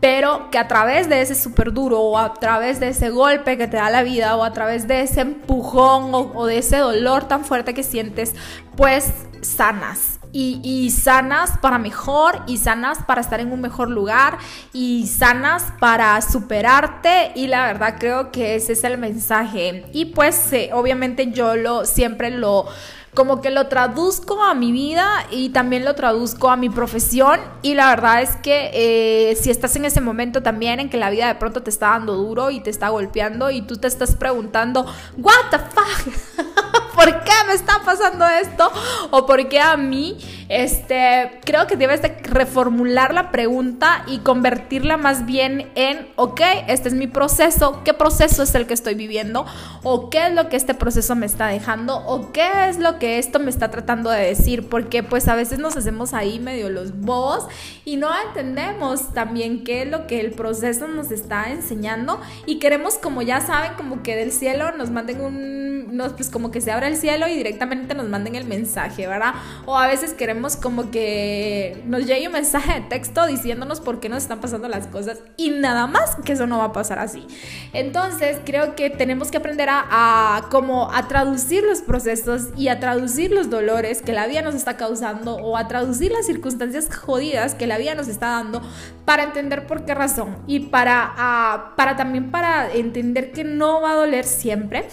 pero 0.00 0.50
que 0.50 0.58
a 0.58 0.68
través 0.68 1.08
de 1.08 1.20
ese 1.20 1.34
súper 1.34 1.72
duro 1.72 2.00
o 2.00 2.18
a 2.18 2.34
través 2.34 2.80
de 2.80 2.88
ese 2.88 3.10
golpe 3.10 3.56
que 3.56 3.68
te 3.68 3.76
da 3.76 3.90
la 3.90 4.02
vida 4.02 4.36
o 4.36 4.44
a 4.44 4.52
través 4.52 4.88
de 4.88 5.02
ese 5.02 5.20
empujón 5.20 6.10
o 6.14 6.46
de 6.46 6.58
ese 6.58 6.78
dolor 6.78 7.28
tan 7.28 7.44
fuerte 7.44 7.74
que 7.74 7.82
sientes, 7.82 8.34
pues 8.76 9.12
sanas 9.42 10.18
y, 10.36 10.90
sanas 10.90 11.58
para 11.58 11.78
mejor 11.78 12.42
y 12.46 12.56
sanas 12.56 12.98
para 13.06 13.20
estar 13.20 13.40
en 13.40 13.52
un 13.52 13.60
mejor 13.60 13.88
lugar 13.88 14.38
y 14.72 15.06
sanas 15.06 15.72
para 15.78 16.20
superarte 16.22 17.30
y 17.36 17.46
la 17.46 17.66
verdad 17.66 17.96
creo 17.98 18.32
que 18.32 18.56
ese 18.56 18.72
es 18.72 18.82
el 18.84 18.98
mensaje. 18.98 19.86
Y 19.92 20.06
pues 20.06 20.52
eh, 20.52 20.70
obviamente 20.72 21.30
yo 21.30 21.54
lo 21.54 21.84
siempre 21.84 22.30
lo 22.30 22.66
como 23.14 23.40
que 23.40 23.50
lo 23.50 23.68
traduzco 23.68 24.42
a 24.42 24.54
mi 24.54 24.72
vida 24.72 25.06
y 25.30 25.50
también 25.50 25.84
lo 25.84 25.94
traduzco 25.94 26.50
a 26.50 26.56
mi 26.56 26.68
profesión 26.68 27.40
y 27.62 27.74
la 27.74 27.88
verdad 27.88 28.22
es 28.22 28.36
que 28.36 28.70
eh, 28.74 29.36
si 29.36 29.50
estás 29.50 29.76
en 29.76 29.84
ese 29.84 30.00
momento 30.00 30.42
también 30.42 30.80
en 30.80 30.90
que 30.90 30.96
la 30.96 31.10
vida 31.10 31.28
de 31.28 31.36
pronto 31.36 31.62
te 31.62 31.70
está 31.70 31.90
dando 31.90 32.14
duro 32.14 32.50
y 32.50 32.58
te 32.58 32.70
está 32.70 32.88
golpeando 32.88 33.52
y 33.52 33.62
tú 33.62 33.76
te 33.76 33.86
estás 33.86 34.16
preguntando, 34.16 34.84
what 35.16 35.32
the 35.52 35.58
fuck, 35.58 36.73
¿por 37.04 37.24
qué 37.24 37.32
me 37.46 37.52
está 37.52 37.80
pasando 37.84 38.26
esto? 38.26 38.70
O 39.10 39.26
por 39.26 39.46
qué 39.48 39.60
a 39.60 39.76
mí, 39.76 40.16
este, 40.48 41.40
creo 41.44 41.66
que 41.66 41.76
debes 41.76 42.02
de 42.02 42.08
reformular 42.22 43.14
la 43.14 43.30
pregunta 43.30 44.04
y 44.06 44.18
convertirla 44.18 44.96
más 44.96 45.24
bien 45.24 45.70
en, 45.74 46.06
ok, 46.16 46.40
este 46.68 46.88
es 46.88 46.94
mi 46.94 47.06
proceso, 47.06 47.82
¿qué 47.84 47.94
proceso 47.94 48.42
es 48.42 48.54
el 48.54 48.66
que 48.66 48.74
estoy 48.74 48.94
viviendo? 48.94 49.46
¿O 49.82 50.10
qué 50.10 50.26
es 50.26 50.34
lo 50.34 50.48
que 50.48 50.56
este 50.56 50.74
proceso 50.74 51.16
me 51.16 51.26
está 51.26 51.46
dejando? 51.46 51.96
¿O 52.06 52.32
qué 52.32 52.68
es 52.68 52.78
lo 52.78 52.98
que 52.98 53.18
esto 53.18 53.38
me 53.38 53.50
está 53.50 53.70
tratando 53.70 54.10
de 54.10 54.20
decir, 54.20 54.68
porque 54.68 55.02
pues 55.02 55.28
a 55.28 55.34
veces 55.34 55.58
nos 55.58 55.76
hacemos 55.76 56.12
ahí 56.12 56.38
medio 56.40 56.68
los 56.68 56.98
bobos 57.00 57.46
y 57.84 57.96
no 57.96 58.08
entendemos 58.28 59.12
también 59.12 59.64
qué 59.64 59.82
es 59.82 59.88
lo 59.88 60.06
que 60.06 60.20
el 60.20 60.32
proceso 60.32 60.88
nos 60.88 61.10
está 61.10 61.50
enseñando 61.50 62.20
y 62.46 62.58
queremos 62.58 62.96
como 62.96 63.22
ya 63.22 63.40
saben 63.40 63.72
como 63.76 64.02
que 64.02 64.16
del 64.16 64.32
cielo 64.32 64.76
nos 64.76 64.90
manden 64.90 65.20
un, 65.20 65.96
nos, 65.96 66.12
pues 66.12 66.30
como 66.30 66.50
que 66.50 66.60
se 66.60 66.70
abra 66.70 66.88
el 66.88 66.96
cielo 66.96 67.28
y 67.28 67.34
directamente 67.34 67.94
nos 67.94 68.08
manden 68.08 68.34
el 68.34 68.44
mensaje, 68.44 69.06
¿verdad? 69.06 69.34
O 69.66 69.76
a 69.78 69.86
veces 69.86 70.12
queremos 70.12 70.33
como 70.60 70.90
que 70.90 71.82
nos 71.86 72.06
llegue 72.06 72.26
un 72.26 72.32
mensaje 72.32 72.80
de 72.80 72.88
texto 72.88 73.26
diciéndonos 73.26 73.80
por 73.80 74.00
qué 74.00 74.08
nos 74.08 74.22
están 74.22 74.40
pasando 74.40 74.68
las 74.68 74.86
cosas 74.86 75.18
y 75.36 75.50
nada 75.50 75.86
más 75.86 76.16
que 76.24 76.32
eso 76.32 76.46
no 76.46 76.58
va 76.58 76.64
a 76.64 76.72
pasar 76.72 76.98
así. 76.98 77.26
Entonces 77.72 78.38
creo 78.44 78.74
que 78.74 78.90
tenemos 78.90 79.30
que 79.30 79.36
aprender 79.36 79.68
a, 79.68 79.84
a 79.90 80.48
como 80.50 80.90
a 80.92 81.06
traducir 81.06 81.64
los 81.64 81.80
procesos 81.82 82.48
y 82.56 82.68
a 82.68 82.80
traducir 82.80 82.94
traducir 82.94 83.32
los 83.32 83.50
dolores 83.50 84.02
que 84.02 84.12
la 84.12 84.26
vida 84.26 84.40
nos 84.40 84.54
está 84.54 84.76
causando 84.76 85.36
o 85.36 85.56
a 85.56 85.66
traducir 85.68 86.12
las 86.12 86.26
circunstancias 86.26 86.88
jodidas 86.94 87.54
que 87.54 87.66
la 87.66 87.76
vida 87.76 87.94
nos 87.94 88.08
está 88.08 88.28
dando 88.28 88.62
para 89.04 89.24
entender 89.24 89.66
por 89.66 89.84
qué 89.84 89.94
razón 89.94 90.38
y 90.46 90.60
para, 90.60 91.12
ah, 91.16 91.74
para 91.76 91.96
también 91.96 92.30
para 92.30 92.72
entender 92.72 93.32
que 93.32 93.42
no 93.42 93.80
va 93.80 93.92
a 93.92 93.94
doler 93.96 94.24
siempre 94.24 94.88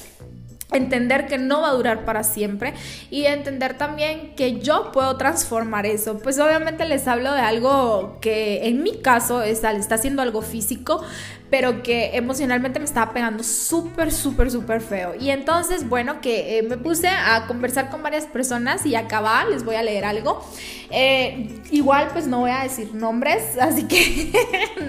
entender 0.72 1.28
que 1.28 1.38
no 1.38 1.62
va 1.62 1.70
a 1.70 1.74
durar 1.74 2.06
para 2.06 2.24
siempre 2.24 2.74
y 3.10 3.25
entender 3.25 3.78
también 3.78 4.34
que 4.36 4.60
yo 4.60 4.92
puedo 4.92 5.18
transformar 5.18 5.86
eso. 5.86 6.20
Pues 6.20 6.40
obviamente 6.40 6.86
les 6.86 7.08
hablo 7.08 7.34
de 7.34 7.42
algo 7.42 8.18
que 8.22 8.68
en 8.68 8.84
mi 8.84 9.01
caso 9.01 9.42
está, 9.42 9.72
está 9.74 9.96
haciendo 9.96 10.22
algo 10.22 10.42
físico, 10.42 11.04
pero 11.51 11.84
que 11.84 12.12
emocionalmente 12.16 12.80
me 12.80 12.86
estaba 12.86 13.12
pegando 13.12 13.44
súper, 13.44 14.12
súper, 14.13 14.50
súper 14.50 14.80
feo. 14.80 15.13
Y 15.20 15.30
entonces, 15.32 15.88
bueno, 15.88 16.22
que 16.22 16.58
eh, 16.58 16.63
me 16.63 16.78
puse 16.78 17.10
a 17.10 17.46
conversar 17.46 17.90
con 17.90 18.01
varias 18.01 18.25
personas 18.25 18.86
y 18.86 18.96
acababa, 18.96 19.50
les 19.50 19.66
voy 19.66 19.75
a 19.75 19.84
leer 19.84 20.06
algo. 20.06 20.42
Eh, 20.90 21.60
igual, 21.72 22.08
pues 22.13 22.25
no 22.25 22.40
voy 22.40 22.51
a 22.51 22.63
decir 22.63 22.94
nombres, 22.94 23.58
así 23.60 23.84
que 23.84 24.32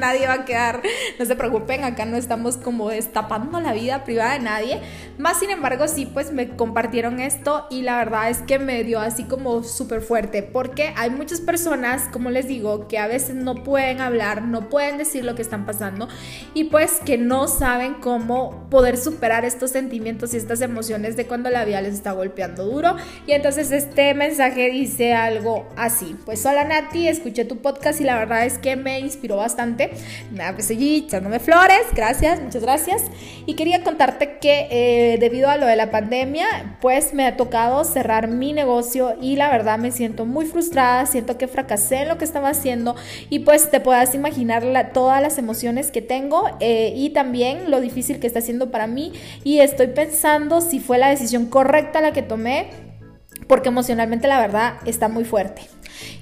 nadie 0.03 0.27
va 0.27 0.35
a 0.35 0.45
quedar, 0.45 0.83
no 1.19 1.25
se 1.25 1.37
preocupen, 1.37 1.85
acá 1.85 2.05
no 2.05 2.17
estamos 2.17 2.57
como 2.57 2.91
destapando 2.91 3.61
la 3.61 3.73
vida 3.73 4.05
privada 4.05 4.35
de 4.35 4.41
nadie. 4.41 4.81
Más 5.19 5.39
sin 5.39 5.51
embargo, 5.51 5.89
sí, 5.89 6.07
pues 6.07 6.33
me 6.33 6.49
compartieron 6.49 7.21
esto 7.21 7.67
y 7.71 7.83
la 7.83 7.97
verdad 7.97 8.29
es 8.29 8.39
que 8.39 8.59
me 8.59 8.83
dio 8.85 9.01
así 9.01 9.25
como 9.25 9.63
súper 9.63 10.03
fuerte, 10.03 10.43
porque 10.43 10.93
hay 10.97 11.11
muchas 11.11 11.41
personas, 11.41 12.09
como 12.13 12.31
les 12.31 12.49
digo, 12.49 12.89
que 12.89 12.99
a 12.99 13.07
veces 13.07 13.37
no 13.37 13.63
pueden 13.63 14.01
hablar, 14.01 14.43
no 14.43 14.69
pueden 14.69 14.99
decir 14.99 15.25
lo 15.25 15.35
que 15.35 15.43
están 15.43 15.65
pasando 15.67 16.09
y 16.55 16.65
pues 16.65 17.01
que 17.05 17.17
no 17.17 17.47
saben 17.47 17.95
cómo 17.95 18.69
poder 18.71 18.97
superar 18.97 19.45
estos 19.45 19.71
sentimientos 19.71 20.35
y 20.35 20.37
estas 20.37 20.61
emociones 20.61 21.17
de 21.17 21.27
cuando 21.27 21.51
la 21.51 21.65
vida 21.65 21.81
les 21.81 21.95
está 21.95 22.13
golpeando 22.13 22.65
duro. 22.65 22.97
Y 23.27 23.33
entonces 23.33 23.71
este 23.71 24.15
mensaje 24.15 24.71
dice 24.71 25.15
algo 25.15 25.69
así, 25.77 26.17
pues 26.25 26.45
hola 26.45 26.65
Nati, 26.65 27.07
escuché 27.07 27.45
tu 27.45 27.59
podcast 27.59 28.01
y 28.01 28.05
la 28.05 28.19
verdad 28.19 28.45
es 28.45 28.59
que 28.59 28.77
me 28.77 28.99
inspiró 28.99 29.37
bastante. 29.37 29.92
Nada, 30.31 30.55
pues 30.55 30.71
echándome 30.71 31.41
flores, 31.41 31.83
gracias, 31.95 32.41
muchas 32.41 32.63
gracias. 32.63 33.03
Y 33.47 33.55
quería 33.55 33.83
contarte 33.83 34.39
que 34.39 34.69
eh, 34.71 35.19
debido 35.19 35.49
a 35.49 35.57
lo 35.57 35.67
de 35.67 35.77
la 35.77 35.91
pandemia, 35.91 36.79
pues 36.81 37.15
me 37.15 37.27
ha 37.27 37.37
tocado 37.37 37.85
cerrar 37.85 38.29
mi 38.29 38.53
negocio 38.53 39.17
y 39.21 39.37
la 39.37 39.51
verdad 39.51 39.79
me 39.79 39.91
siento 39.91 40.25
muy 40.25 40.47
frustrada, 40.47 41.07
siento 41.07 41.39
que 41.39 41.49
fracasé 41.49 42.03
en 42.03 42.09
lo 42.09 42.19
que 42.19 42.25
estaba 42.25 42.49
haciendo 42.49 42.95
y 43.31 43.41
pues 43.41 43.71
te 43.71 43.81
puedas 43.81 44.15
imaginar 44.15 44.63
todas 44.93 45.23
las 45.23 45.39
emociones 45.39 45.91
que 45.91 46.03
tengo 46.03 46.51
eh, 46.61 46.93
y 46.95 47.11
también 47.11 47.71
lo 47.71 47.81
difícil 47.81 48.21
que 48.21 48.27
está 48.27 48.41
siendo 48.41 48.71
para 48.71 48.87
mí 48.87 49.13
y 49.45 49.61
estoy 49.61 49.89
pensando 49.89 50.61
si 50.61 50.79
fue 50.79 50.99
la 50.99 51.09
decisión 51.09 51.47
correcta 51.47 52.01
la 52.01 52.13
que 52.13 52.23
tomé 52.23 52.71
porque 53.49 53.69
emocionalmente 53.69 54.29
la 54.29 54.41
verdad 54.41 54.75
está 54.87 55.09
muy 55.09 55.25
fuerte. 55.25 55.63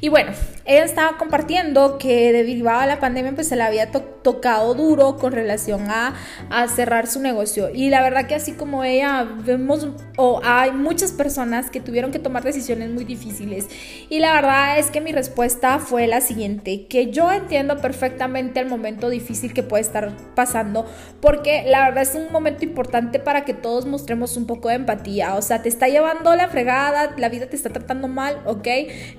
Y 0.01 0.09
bueno, 0.09 0.33
ella 0.65 0.85
estaba 0.85 1.19
compartiendo 1.19 1.99
que 1.99 2.33
debido 2.33 2.71
a 2.71 2.87
la 2.87 3.01
pandemia 3.01 3.33
pues 3.35 3.49
se 3.49 3.57
le 3.57 3.63
había 3.63 3.91
tocado 3.91 4.75
duro 4.75 5.17
con 5.17 5.33
relación 5.33 5.91
a, 5.91 6.15
a, 6.51 6.69
cerrar 6.69 7.07
su 7.07 7.21
negocio. 7.21 7.71
Y 7.75 7.91
la 7.91 8.03
verdad 8.03 8.27
que 8.27 8.35
así 8.35 8.53
como 8.53 8.85
ella 8.85 9.27
vemos 9.45 9.89
o 10.17 10.41
hay 10.45 10.73
muchas 10.73 11.13
personas 11.13 11.71
que 11.71 11.81
tuvieron 11.81 12.13
que 12.13 12.19
tomar 12.19 12.43
decisiones 12.43 12.91
muy 12.91 13.05
difíciles. 13.05 13.69
Y 14.09 14.19
la 14.19 14.33
verdad 14.35 14.79
es 14.79 14.91
que 14.91 15.01
mi 15.01 15.13
respuesta 15.13 15.79
fue 15.79 16.07
la 16.07 16.21
siguiente, 16.21 16.87
que 16.87 17.11
yo 17.11 17.31
entiendo 17.33 17.79
perfectamente 17.79 18.61
el 18.61 18.67
momento 18.67 19.09
difícil 19.09 19.53
que 19.53 19.63
puede 19.63 19.83
estar 19.83 20.17
pasando 20.35 20.87
porque 21.21 21.65
la 21.67 21.85
verdad 21.87 22.03
es 22.03 22.15
un 22.15 22.33
momento 22.33 22.65
importante 22.65 23.19
para 23.19 23.45
que 23.45 23.55
todos 23.55 23.87
mostremos 23.87 24.37
un 24.37 24.47
poco 24.47 24.69
de 24.69 24.77
empatía. 24.77 25.35
O 25.35 25.43
sea, 25.43 25.63
te 25.63 25.69
está 25.69 25.89
llevando 25.89 26.35
la 26.35 26.49
fregada, 26.49 27.15
la 27.17 27.29
vida 27.29 27.47
te 27.47 27.57
está 27.57 27.71
tratando 27.71 28.09
mal, 28.09 28.41
¿ok? 28.47 28.69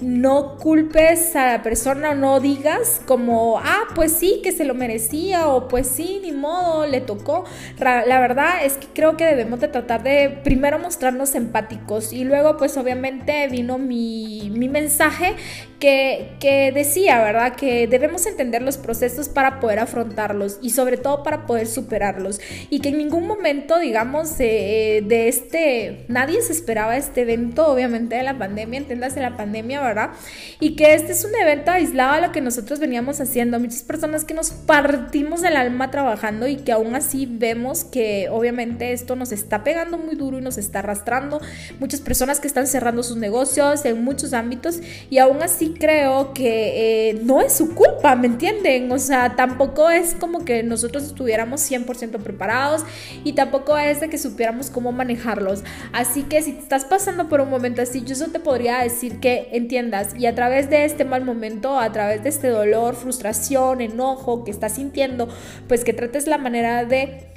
No 0.02 0.51
culpes 0.58 1.36
a 1.36 1.54
la 1.54 1.64
persona 1.64 2.12
o 2.12 2.16
no 2.16 2.40
digas 2.40 3.02
como, 3.06 3.60
ah, 3.60 3.84
pues 3.96 4.14
sí, 4.14 4.42
que 4.44 4.52
se 4.52 4.66
lo 4.66 4.74
merecía 4.74 5.48
o 5.48 5.68
pues 5.68 5.88
sí, 5.88 6.20
ni 6.22 6.32
modo, 6.32 6.86
le 6.86 7.02
tocó. 7.02 7.46
La 7.80 8.20
verdad 8.20 8.64
es 8.64 8.78
que 8.78 8.88
creo 8.88 9.18
que 9.18 9.26
debemos 9.26 9.60
de 9.60 9.68
tratar 9.68 10.04
de 10.04 10.40
primero 10.44 10.80
mostrarnos 10.80 11.36
empáticos 11.36 12.14
y 12.14 12.24
luego 12.24 12.58
pues 12.58 12.78
obviamente 12.78 13.48
vino 13.48 13.78
mi, 13.78 14.52
mi 14.54 14.70
mensaje 14.70 15.36
que, 15.82 16.36
que 16.40 16.72
decía, 16.72 17.22
¿verdad? 17.24 17.56
Que 17.56 17.88
debemos 17.88 18.28
entender 18.28 18.62
los 18.62 18.78
procesos 18.78 19.30
para 19.30 19.60
poder 19.60 19.80
afrontarlos 19.80 20.60
y 20.62 20.70
sobre 20.70 20.96
todo 20.96 21.24
para 21.24 21.48
poder 21.48 21.66
superarlos 21.66 22.40
y 22.70 22.82
que 22.82 22.90
en 22.90 23.00
ningún 23.00 23.26
momento, 23.26 23.80
digamos, 23.80 24.36
eh, 24.40 25.04
de 25.06 25.28
este, 25.28 26.06
nadie 26.08 26.44
se 26.44 26.54
esperaba 26.54 26.98
este 26.98 27.22
evento, 27.22 27.68
obviamente 27.68 28.16
de 28.16 28.22
la 28.22 28.38
pandemia, 28.38 28.78
entiendas 28.78 29.16
de 29.16 29.22
la 29.22 29.36
pandemia, 29.36 29.82
¿verdad? 29.82 30.12
Y 30.60 30.76
que 30.76 30.94
este 30.94 31.14
es 31.14 31.26
un 31.26 31.34
evento 31.34 31.72
aislado 31.72 32.12
a 32.12 32.28
lo 32.28 32.32
que 32.32 32.42
nosotros 32.42 32.80
veníamos 32.80 33.20
haciendo, 33.20 33.60
muchas 33.60 33.82
personas 33.82 34.24
que 34.24 34.36
nos 34.36 34.52
partimos 34.52 35.42
el 35.44 35.56
alma 35.56 35.90
trabajando 35.90 36.48
y 36.48 36.58
que 36.58 36.72
aún 36.72 36.94
así 36.94 37.26
vemos 37.26 37.86
que 37.86 38.30
obviamente 38.30 38.94
esto 38.94 39.16
nos 39.16 39.32
está 39.32 39.64
pegando 39.64 39.98
muy 39.98 40.14
duro 40.16 40.38
y 40.38 40.42
nos 40.42 40.60
está 40.60 40.80
arrastrando, 40.80 41.42
muchas 41.80 42.02
personas 42.02 42.40
que 42.40 42.46
están 42.46 42.68
cerrando 42.68 43.02
sus 43.02 43.18
negocios 43.18 43.84
en 43.84 44.04
muchos 44.04 44.34
ámbitos 44.34 44.80
y 45.10 45.18
aún 45.18 45.42
así 45.42 45.71
creo 45.74 46.34
que 46.34 47.10
eh, 47.10 47.14
no 47.24 47.42
es 47.42 47.54
su 47.54 47.74
culpa, 47.76 48.16
¿me 48.16 48.28
entienden? 48.28 48.92
O 48.92 49.00
sea, 49.00 49.36
tampoco 49.36 49.90
es 49.90 50.16
como 50.16 50.46
que 50.46 50.64
nosotros 50.64 51.04
estuviéramos 51.04 51.62
100% 51.70 52.22
preparados 52.22 52.84
y 53.24 53.34
tampoco 53.34 53.78
es 53.78 54.00
de 54.02 54.10
que 54.10 54.18
supiéramos 54.18 54.70
cómo 54.70 54.92
manejarlos. 54.92 55.64
Así 55.94 56.24
que 56.24 56.42
si 56.42 56.52
estás 56.52 56.86
pasando 56.86 57.30
por 57.30 57.42
un 57.42 57.50
momento 57.50 57.82
así, 57.82 58.04
yo 58.04 58.14
eso 58.14 58.28
te 58.28 58.40
podría 58.40 58.80
decir 58.80 59.20
que 59.20 59.50
entiendas 59.52 60.16
y 60.18 60.26
a 60.26 60.36
través 60.36 60.70
de 60.70 60.86
este 60.86 61.06
mal 61.06 61.26
momento, 61.26 61.80
a 61.80 61.92
través 61.92 62.24
de 62.24 62.30
este 62.30 62.48
dolor, 62.48 62.96
frustración, 62.96 63.82
enojo 63.82 64.44
que 64.44 64.52
estás 64.52 64.74
sintiendo, 64.74 65.28
pues 65.68 65.84
que 65.84 65.94
trates 65.94 66.28
la 66.28 66.38
manera 66.38 66.86
de 66.86 67.31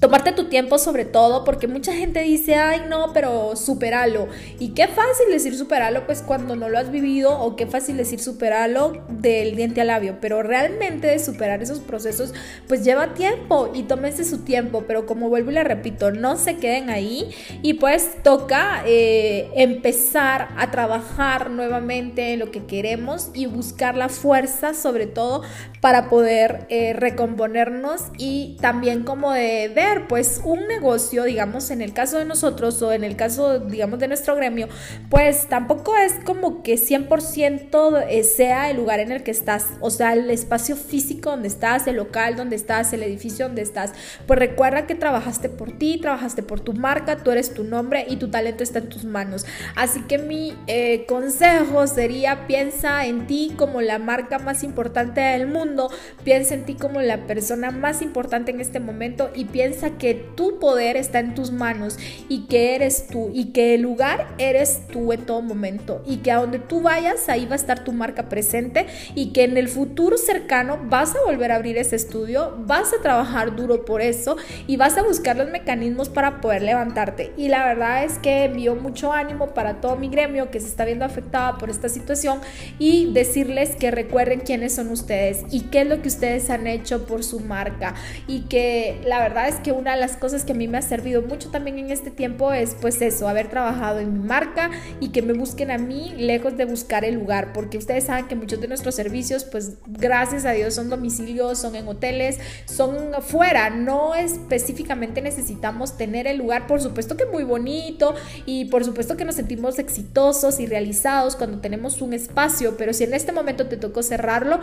tomarte 0.00 0.32
tu 0.32 0.44
tiempo 0.48 0.78
sobre 0.78 1.04
todo, 1.04 1.44
porque 1.44 1.68
mucha 1.68 1.92
gente 1.92 2.20
dice, 2.22 2.56
ay 2.56 2.82
no, 2.88 3.12
pero 3.12 3.54
superalo. 3.54 4.28
Y 4.58 4.70
qué 4.70 4.88
fácil 4.88 5.30
decir 5.30 5.54
superalo, 5.54 6.06
pues 6.06 6.22
cuando 6.22 6.56
no 6.56 6.70
lo 6.70 6.78
has 6.78 6.90
vivido, 6.90 7.38
o 7.38 7.54
qué 7.54 7.66
fácil 7.66 7.98
decir 7.98 8.18
superalo 8.18 9.04
del 9.10 9.56
diente 9.56 9.82
al 9.82 9.88
labio, 9.88 10.16
pero 10.20 10.42
realmente 10.42 11.06
de 11.06 11.18
superar 11.18 11.62
esos 11.62 11.80
procesos, 11.80 12.32
pues 12.66 12.82
lleva 12.82 13.12
tiempo 13.12 13.70
y 13.74 13.82
tómense 13.82 14.24
su 14.24 14.38
tiempo, 14.38 14.84
pero 14.86 15.04
como 15.04 15.28
vuelvo 15.28 15.50
y 15.50 15.54
le 15.54 15.64
repito, 15.64 16.10
no 16.10 16.36
se 16.36 16.56
queden 16.56 16.88
ahí. 16.88 17.30
Y 17.60 17.74
pues 17.74 18.22
toca 18.22 18.82
eh, 18.86 19.50
empezar 19.54 20.48
a 20.56 20.70
trabajar 20.70 21.50
nuevamente 21.50 22.32
en 22.32 22.38
lo 22.38 22.50
que 22.50 22.64
queremos 22.64 23.30
y 23.34 23.44
buscar 23.44 23.96
la 23.96 24.08
fuerza 24.08 24.72
sobre 24.72 25.06
todo 25.06 25.42
para 25.82 26.08
poder 26.08 26.66
eh, 26.70 26.94
recomponernos 26.94 28.04
y 28.16 28.56
también 28.60 29.02
como 29.02 29.32
de 29.32 29.70
ver 29.74 29.89
pues 30.08 30.40
un 30.44 30.66
negocio, 30.66 31.24
digamos, 31.24 31.70
en 31.70 31.82
el 31.82 31.92
caso 31.92 32.18
de 32.18 32.24
nosotros 32.24 32.80
o 32.82 32.92
en 32.92 33.04
el 33.04 33.16
caso, 33.16 33.58
digamos, 33.58 33.98
de 33.98 34.08
nuestro 34.08 34.36
gremio, 34.36 34.68
pues 35.08 35.48
tampoco 35.48 35.96
es 35.96 36.14
como 36.24 36.62
que 36.62 36.74
100% 36.74 38.04
eh, 38.08 38.24
sea 38.24 38.70
el 38.70 38.76
lugar 38.76 39.00
en 39.00 39.12
el 39.12 39.22
que 39.22 39.30
estás, 39.30 39.66
o 39.80 39.90
sea, 39.90 40.12
el 40.12 40.30
espacio 40.30 40.76
físico 40.76 41.30
donde 41.30 41.48
estás, 41.48 41.86
el 41.86 41.96
local 41.96 42.36
donde 42.36 42.56
estás, 42.56 42.92
el 42.92 43.02
edificio 43.02 43.46
donde 43.46 43.62
estás. 43.62 43.92
Pues 44.26 44.38
recuerda 44.38 44.86
que 44.86 44.94
trabajaste 44.94 45.48
por 45.48 45.72
ti, 45.72 45.98
trabajaste 46.00 46.42
por 46.42 46.60
tu 46.60 46.72
marca, 46.72 47.16
tú 47.16 47.30
eres 47.30 47.54
tu 47.54 47.64
nombre 47.64 48.06
y 48.08 48.16
tu 48.16 48.30
talento 48.30 48.62
está 48.62 48.80
en 48.80 48.88
tus 48.88 49.04
manos. 49.04 49.46
Así 49.76 50.02
que 50.02 50.18
mi 50.18 50.56
eh, 50.66 51.04
consejo 51.06 51.86
sería 51.86 52.46
piensa 52.46 53.06
en 53.06 53.26
ti 53.26 53.52
como 53.56 53.80
la 53.80 53.98
marca 53.98 54.38
más 54.38 54.62
importante 54.62 55.20
del 55.20 55.46
mundo, 55.46 55.90
piensa 56.24 56.54
en 56.54 56.64
ti 56.64 56.74
como 56.74 57.00
la 57.00 57.26
persona 57.26 57.70
más 57.70 58.02
importante 58.02 58.50
en 58.50 58.60
este 58.60 58.80
momento 58.80 59.30
y 59.34 59.46
piensa 59.46 59.79
que 59.98 60.14
tu 60.14 60.58
poder 60.58 60.96
está 60.96 61.20
en 61.20 61.34
tus 61.34 61.52
manos 61.52 61.98
y 62.28 62.46
que 62.46 62.74
eres 62.74 63.06
tú 63.08 63.30
y 63.32 63.46
que 63.46 63.74
el 63.74 63.82
lugar 63.82 64.28
eres 64.38 64.82
tú 64.92 65.12
en 65.12 65.24
todo 65.24 65.40
momento 65.40 66.02
y 66.06 66.18
que 66.18 66.30
a 66.32 66.36
donde 66.36 66.58
tú 66.58 66.82
vayas 66.82 67.28
ahí 67.28 67.46
va 67.46 67.52
a 67.52 67.56
estar 67.56 67.84
tu 67.84 67.92
marca 67.92 68.28
presente 68.28 68.86
y 69.14 69.32
que 69.32 69.44
en 69.44 69.56
el 69.56 69.68
futuro 69.68 70.18
cercano 70.18 70.78
vas 70.84 71.14
a 71.16 71.24
volver 71.24 71.52
a 71.52 71.56
abrir 71.56 71.78
ese 71.78 71.96
estudio, 71.96 72.56
vas 72.66 72.92
a 72.92 73.02
trabajar 73.02 73.56
duro 73.56 73.84
por 73.84 74.02
eso 74.02 74.36
y 74.66 74.76
vas 74.76 74.96
a 74.98 75.02
buscar 75.02 75.36
los 75.36 75.50
mecanismos 75.50 76.08
para 76.08 76.40
poder 76.40 76.62
levantarte. 76.62 77.32
Y 77.36 77.48
la 77.48 77.64
verdad 77.64 78.04
es 78.04 78.18
que 78.18 78.44
envío 78.44 78.74
mucho 78.74 79.12
ánimo 79.12 79.54
para 79.54 79.80
todo 79.80 79.96
mi 79.96 80.08
gremio 80.08 80.50
que 80.50 80.60
se 80.60 80.66
está 80.66 80.84
viendo 80.84 81.04
afectada 81.04 81.58
por 81.58 81.70
esta 81.70 81.88
situación 81.88 82.40
y 82.78 83.12
decirles 83.12 83.76
que 83.76 83.90
recuerden 83.90 84.40
quiénes 84.40 84.74
son 84.74 84.90
ustedes 84.90 85.44
y 85.50 85.62
qué 85.62 85.82
es 85.82 85.86
lo 85.86 86.02
que 86.02 86.08
ustedes 86.08 86.50
han 86.50 86.66
hecho 86.66 87.06
por 87.06 87.24
su 87.24 87.40
marca 87.40 87.94
y 88.26 88.42
que 88.42 89.00
la 89.04 89.20
verdad 89.20 89.48
es 89.48 89.56
que 89.56 89.69
una 89.72 89.94
de 89.94 90.00
las 90.00 90.16
cosas 90.16 90.44
que 90.44 90.52
a 90.52 90.54
mí 90.54 90.68
me 90.68 90.78
ha 90.78 90.82
servido 90.82 91.22
mucho 91.22 91.50
también 91.50 91.78
en 91.78 91.90
este 91.90 92.10
tiempo 92.10 92.52
es 92.52 92.76
pues 92.80 93.00
eso, 93.02 93.28
haber 93.28 93.48
trabajado 93.48 94.00
en 94.00 94.12
mi 94.12 94.26
marca 94.26 94.70
y 95.00 95.08
que 95.08 95.22
me 95.22 95.32
busquen 95.32 95.70
a 95.70 95.78
mí 95.78 96.14
lejos 96.16 96.56
de 96.56 96.64
buscar 96.64 97.04
el 97.04 97.14
lugar, 97.14 97.52
porque 97.52 97.78
ustedes 97.78 98.04
saben 98.04 98.28
que 98.28 98.36
muchos 98.36 98.60
de 98.60 98.68
nuestros 98.68 98.94
servicios 98.94 99.44
pues 99.44 99.74
gracias 99.86 100.44
a 100.44 100.52
Dios 100.52 100.74
son 100.74 100.88
domicilios, 100.88 101.58
son 101.58 101.76
en 101.76 101.88
hoteles, 101.88 102.38
son 102.66 103.22
fuera, 103.22 103.70
no 103.70 104.14
específicamente 104.14 105.22
necesitamos 105.22 105.96
tener 105.96 106.26
el 106.26 106.38
lugar, 106.38 106.66
por 106.66 106.80
supuesto 106.80 107.16
que 107.16 107.26
muy 107.26 107.44
bonito 107.44 108.14
y 108.46 108.66
por 108.66 108.84
supuesto 108.84 109.16
que 109.16 109.24
nos 109.24 109.36
sentimos 109.36 109.78
exitosos 109.78 110.60
y 110.60 110.66
realizados 110.66 111.36
cuando 111.36 111.60
tenemos 111.60 112.02
un 112.02 112.12
espacio, 112.12 112.76
pero 112.76 112.92
si 112.92 113.04
en 113.04 113.14
este 113.14 113.32
momento 113.32 113.66
te 113.66 113.76
tocó 113.76 114.02
cerrarlo, 114.02 114.60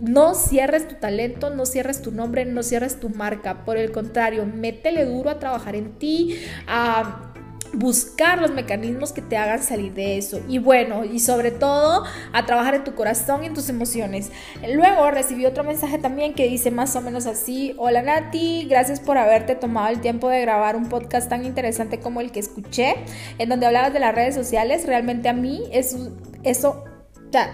no 0.00 0.34
cierres 0.34 0.88
tu 0.88 0.96
talento, 0.96 1.50
no 1.50 1.66
cierres 1.66 2.02
tu 2.02 2.12
nombre, 2.12 2.44
no 2.44 2.62
cierres 2.62 3.00
tu 3.00 3.08
marca, 3.08 3.64
por 3.64 3.76
el 3.76 3.92
contrario, 3.92 4.45
métele 4.46 5.04
duro 5.04 5.30
a 5.30 5.38
trabajar 5.38 5.76
en 5.76 5.98
ti, 5.98 6.38
a 6.66 7.32
buscar 7.72 8.40
los 8.40 8.52
mecanismos 8.52 9.12
que 9.12 9.22
te 9.22 9.36
hagan 9.36 9.62
salir 9.62 9.92
de 9.92 10.18
eso. 10.18 10.40
Y 10.48 10.58
bueno 10.58 11.04
y 11.04 11.18
sobre 11.20 11.50
todo 11.50 12.04
a 12.32 12.46
trabajar 12.46 12.74
en 12.74 12.84
tu 12.84 12.94
corazón 12.94 13.44
y 13.44 13.46
en 13.46 13.54
tus 13.54 13.68
emociones. 13.68 14.30
Luego 14.74 15.10
recibí 15.10 15.46
otro 15.46 15.64
mensaje 15.64 15.98
también 15.98 16.34
que 16.34 16.48
dice 16.48 16.70
más 16.70 16.96
o 16.96 17.00
menos 17.00 17.26
así 17.26 17.74
hola 17.78 18.02
Nati 18.02 18.66
gracias 18.68 19.00
por 19.00 19.18
haberte 19.18 19.54
tomado 19.54 19.88
el 19.88 20.00
tiempo 20.00 20.28
de 20.28 20.40
grabar 20.40 20.76
un 20.76 20.88
podcast 20.88 21.28
tan 21.28 21.44
interesante 21.44 22.00
como 22.00 22.20
el 22.20 22.32
que 22.32 22.40
escuché 22.40 22.94
en 23.38 23.48
donde 23.48 23.66
hablabas 23.66 23.92
de 23.92 24.00
las 24.00 24.14
redes 24.14 24.34
sociales. 24.34 24.86
Realmente 24.86 25.28
a 25.28 25.32
mí 25.32 25.64
eso 25.72 26.12
eso 26.42 26.84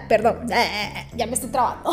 perdón, 0.07 0.47
ya 1.15 1.25
me 1.25 1.33
estoy 1.33 1.49
trabando. 1.49 1.91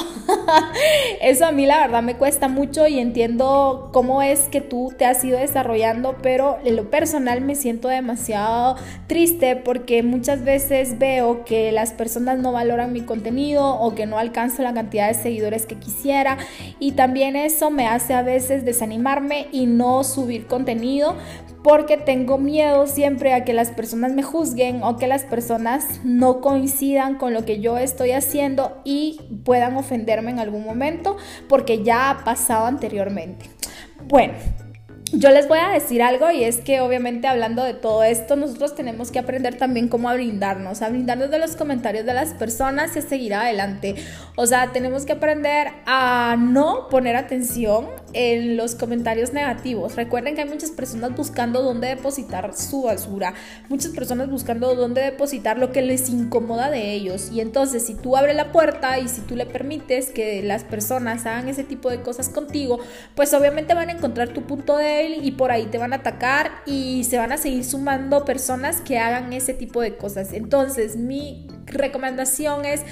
Eso 1.21 1.47
a 1.47 1.53
mí 1.53 1.67
la 1.67 1.79
verdad 1.79 2.03
me 2.03 2.17
cuesta 2.17 2.49
mucho 2.49 2.87
y 2.87 2.99
entiendo 2.99 3.91
cómo 3.93 4.23
es 4.23 4.49
que 4.49 4.61
tú 4.61 4.93
te 4.97 5.07
has 5.07 5.25
ido 5.25 5.39
desarrollando, 5.39 6.17
pero 6.23 6.59
en 6.65 6.77
lo 6.77 6.91
personal 6.91 7.41
me 7.41 7.55
siento 7.55 7.89
demasiado 7.89 8.77
triste 9.07 9.57
porque 9.57 10.03
muchas 10.03 10.45
veces 10.45 10.99
veo 10.99 11.45
que 11.45 11.73
las 11.73 11.93
personas 11.93 12.39
no 12.39 12.53
valoran 12.53 12.93
mi 12.93 13.03
contenido 13.03 13.75
o 13.81 13.95
que 13.95 14.07
no 14.07 14.19
alcanzo 14.19 14.63
la 14.63 14.75
cantidad 14.75 15.09
de 15.09 15.15
seguidores 15.15 15.67
que 15.67 15.77
quisiera 15.77 16.39
y 16.79 16.93
también 16.93 17.37
eso 17.37 17.71
me 17.71 17.87
hace 17.87 18.15
a 18.15 18.23
veces 18.23 18.65
desanimarme 18.65 19.49
y 19.53 19.67
no 19.67 20.05
subir 20.05 20.47
contenido 20.47 21.17
porque 21.63 21.97
tengo 21.97 22.39
miedo 22.39 22.87
siempre 22.87 23.35
a 23.35 23.45
que 23.45 23.53
las 23.53 23.71
personas 23.71 24.13
me 24.13 24.23
juzguen 24.23 24.83
o 24.83 24.97
que 24.97 25.07
las 25.07 25.25
personas 25.25 26.01
no 26.05 26.41
coincidan 26.41 27.17
con 27.17 27.35
lo 27.35 27.45
que 27.45 27.61
yo 27.61 27.79
estoy 27.79 28.13
haciendo 28.13 28.81
y 28.85 29.21
puedan 29.45 29.77
ofenderme 29.77 30.31
en 30.31 30.39
algún 30.39 30.65
momento 30.65 31.17
porque 31.49 31.83
ya 31.83 32.11
ha 32.11 32.25
pasado 32.25 32.67
anteriormente. 32.67 33.51
Bueno, 34.07 34.35
yo 35.13 35.31
les 35.31 35.49
voy 35.49 35.59
a 35.59 35.71
decir 35.71 36.03
algo 36.03 36.31
y 36.31 36.45
es 36.45 36.59
que 36.59 36.81
obviamente 36.81 37.27
hablando 37.27 37.65
de 37.65 37.75
todo 37.75 38.05
esto, 38.05 38.37
nosotros 38.37 38.77
tenemos 38.77 39.11
que 39.11 39.19
aprender 39.19 39.57
también 39.57 39.89
cómo 39.89 40.09
a 40.09 40.15
brindarnos, 40.15 40.83
a 40.83 40.89
brindarnos 40.89 41.31
de 41.31 41.39
los 41.39 41.57
comentarios 41.57 42.07
de 42.07 42.15
las 42.15 42.35
personas 42.35 42.95
y 42.95 43.01
a 43.01 43.03
seguir 43.03 43.35
adelante. 43.35 43.97
O 44.37 44.47
sea, 44.47 44.71
tenemos 44.73 45.07
que 45.07 45.13
aprender 45.13 45.69
a 45.87 46.37
no 46.39 46.89
poner 46.89 47.17
atención 47.17 47.89
en 48.13 48.57
los 48.57 48.77
comentarios 48.77 49.33
negativos. 49.33 49.97
Recuerden 49.97 50.37
que 50.37 50.43
hay 50.43 50.49
muchas 50.49 50.71
personas 50.71 51.17
buscando 51.17 51.63
dónde 51.63 51.89
depositar 51.89 52.55
su 52.55 52.83
basura, 52.83 53.35
muchas 53.69 53.91
personas 53.93 54.31
buscando 54.31 54.77
dónde 54.77 55.03
depositar 55.03 55.59
lo 55.59 55.73
que 55.73 55.83
les 55.83 56.09
incomoda 56.09 56.71
de 56.71 56.93
ellos. 56.93 57.31
Y 57.33 57.41
entonces 57.41 57.85
si 57.85 57.95
tú 57.95 58.17
abres 58.17 58.37
la 58.37 58.53
puerta 58.53 58.99
y 59.01 59.09
si 59.09 59.23
tú 59.23 59.35
le 59.35 59.47
permites 59.47 60.11
que 60.11 60.43
las 60.43 60.63
personas 60.63 61.27
hagan 61.27 61.49
ese 61.49 61.65
tipo 61.65 61.91
de 61.91 62.01
cosas 62.01 62.29
contigo, 62.29 62.79
pues 63.17 63.35
obviamente 63.35 63.75
van 63.75 63.89
a 63.89 63.93
encontrar 63.93 64.29
tu 64.29 64.43
punto 64.43 64.77
de 64.77 65.00
y 65.09 65.31
por 65.33 65.51
ahí 65.51 65.67
te 65.67 65.79
van 65.79 65.93
a 65.93 65.97
atacar 65.97 66.51
y 66.67 67.05
se 67.05 67.19
van 67.19 67.33
a 67.33 67.39
seguir 67.39 67.65
sumando 67.65 68.25
personas 68.25 68.81
que 68.81 68.99
hagan 68.99 69.33
ese 69.33 69.55
tipo 69.55 69.81
de 69.81 69.97
cosas. 69.97 70.33
Entonces, 70.33 70.97
mi 70.97 71.47
recomendación 71.67 72.65
es 72.65 72.83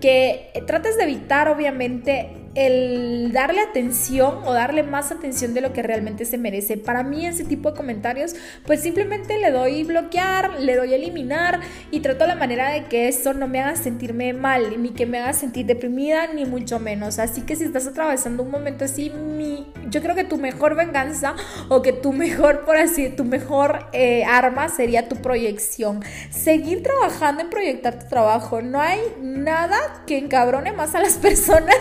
que 0.00 0.52
trates 0.66 0.96
de 0.96 1.04
evitar 1.04 1.48
obviamente 1.48 2.45
el 2.56 3.32
darle 3.32 3.60
atención 3.60 4.40
o 4.44 4.52
darle 4.52 4.82
más 4.82 5.12
atención 5.12 5.54
de 5.54 5.60
lo 5.60 5.72
que 5.72 5.82
realmente 5.82 6.24
se 6.24 6.38
merece. 6.38 6.76
Para 6.78 7.02
mí 7.02 7.26
ese 7.26 7.44
tipo 7.44 7.70
de 7.70 7.76
comentarios 7.76 8.34
pues 8.64 8.80
simplemente 8.80 9.38
le 9.38 9.50
doy 9.50 9.84
bloquear, 9.84 10.58
le 10.60 10.74
doy 10.74 10.94
eliminar 10.94 11.60
y 11.90 12.00
trato 12.00 12.26
la 12.26 12.34
manera 12.34 12.70
de 12.70 12.84
que 12.84 13.08
eso 13.08 13.34
no 13.34 13.46
me 13.46 13.60
haga 13.60 13.76
sentirme 13.76 14.32
mal, 14.32 14.82
ni 14.82 14.90
que 14.90 15.06
me 15.06 15.18
haga 15.18 15.34
sentir 15.34 15.66
deprimida, 15.66 16.26
ni 16.32 16.46
mucho 16.46 16.80
menos. 16.80 17.18
Así 17.18 17.42
que 17.42 17.56
si 17.56 17.64
estás 17.64 17.86
atravesando 17.86 18.42
un 18.42 18.50
momento 18.50 18.86
así, 18.86 19.10
mi 19.10 19.66
yo 19.88 20.02
creo 20.02 20.14
que 20.14 20.24
tu 20.24 20.36
mejor 20.36 20.74
venganza 20.74 21.34
o 21.68 21.82
que 21.82 21.92
tu 21.92 22.12
mejor, 22.12 22.64
por 22.64 22.76
así, 22.76 23.08
tu 23.10 23.24
mejor 23.24 23.86
eh, 23.92 24.24
arma 24.24 24.68
sería 24.68 25.08
tu 25.08 25.16
proyección. 25.16 26.02
Seguir 26.30 26.82
trabajando 26.82 27.42
en 27.42 27.50
proyectar 27.50 27.98
tu 27.98 28.08
trabajo. 28.08 28.62
No 28.62 28.80
hay 28.80 29.00
nada 29.20 29.76
que 30.06 30.18
encabrone 30.18 30.72
más 30.72 30.94
a 30.94 31.00
las 31.00 31.14
personas 31.18 31.76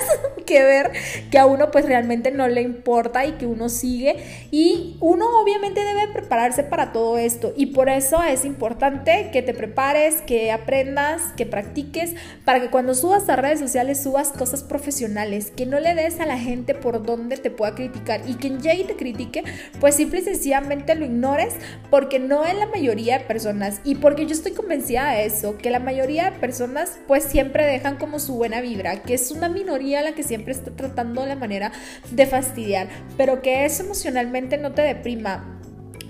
que 0.46 0.65
ver 0.66 0.92
que 1.32 1.38
a 1.38 1.46
uno 1.46 1.72
pues 1.72 1.86
realmente 1.86 2.32
no 2.32 2.48
le 2.48 2.62
importa 2.62 3.26
y 3.26 3.34
que 3.34 3.46
uno 3.46 3.70
sigue. 3.70 4.18
Y 4.52 4.98
uno 5.00 5.26
obviamente 5.40 5.84
debe 5.84 6.08
prepararse 6.08 6.64
para 6.64 6.92
todo 6.92 7.18
esto. 7.18 7.54
Y 7.56 7.68
por 7.68 7.90
eso 7.90 8.22
es 8.24 8.46
importante 8.46 9.30
que 9.32 9.42
te 9.42 9.54
prepares, 9.54 10.22
que 10.22 10.52
aprendas, 10.52 11.22
que 11.38 11.46
practiques, 11.46 12.14
para 12.44 12.60
que 12.60 12.70
cuando 12.70 12.94
subas 12.94 13.28
a 13.30 13.36
redes 13.36 13.60
sociales 13.60 14.02
subas 14.04 14.32
cosas 14.32 14.64
profesionales, 14.64 15.52
que 15.56 15.66
no 15.66 15.80
le 15.80 15.96
des 15.96 16.20
a 16.20 16.26
la 16.26 16.38
gente 16.38 16.76
por 16.76 17.04
donde 17.06 17.38
te 17.38 17.52
pueda 17.52 17.76
criticar 17.76 18.22
y 18.28 18.36
quien 18.36 18.62
llegue 18.62 18.82
y 18.82 18.84
te 18.86 18.96
critique, 18.96 19.44
pues 19.80 19.96
simple 19.96 20.20
y 20.20 20.24
sencillamente 20.24 20.96
lo 20.96 21.06
ignores 21.06 21.54
porque 21.90 22.20
no 22.20 22.46
es 22.46 22.56
la 22.56 22.68
mayoría 22.68 23.20
de 23.20 23.26
personas 23.26 23.82
y 23.84 23.96
porque 23.96 24.26
yo 24.26 24.34
estoy 24.34 24.54
convencida 24.54 25.12
de 25.12 25.26
eso, 25.26 25.58
que 25.58 25.70
la 25.70 25.80
mayoría 25.80 26.32
de 26.32 26.40
personas 26.40 26.98
pues 27.08 27.24
siempre 27.24 27.66
dejan 27.66 27.98
como 27.98 28.20
su 28.20 28.36
buena 28.36 28.62
vibra, 28.62 29.04
que 29.04 29.14
es 29.14 29.32
una 29.32 29.50
minoría 29.50 30.02
la 30.02 30.14
que 30.14 30.24
siempre 30.24 30.54
está 30.56 30.72
tratando 30.72 31.26
la 31.26 31.36
manera 31.36 31.72
de 32.12 32.26
fastidiar, 32.26 32.88
pero 33.18 33.42
que 33.42 33.66
eso 33.66 33.84
emocionalmente 33.84 34.58
no 34.58 34.74
te 34.74 34.82
deprima 34.82 35.52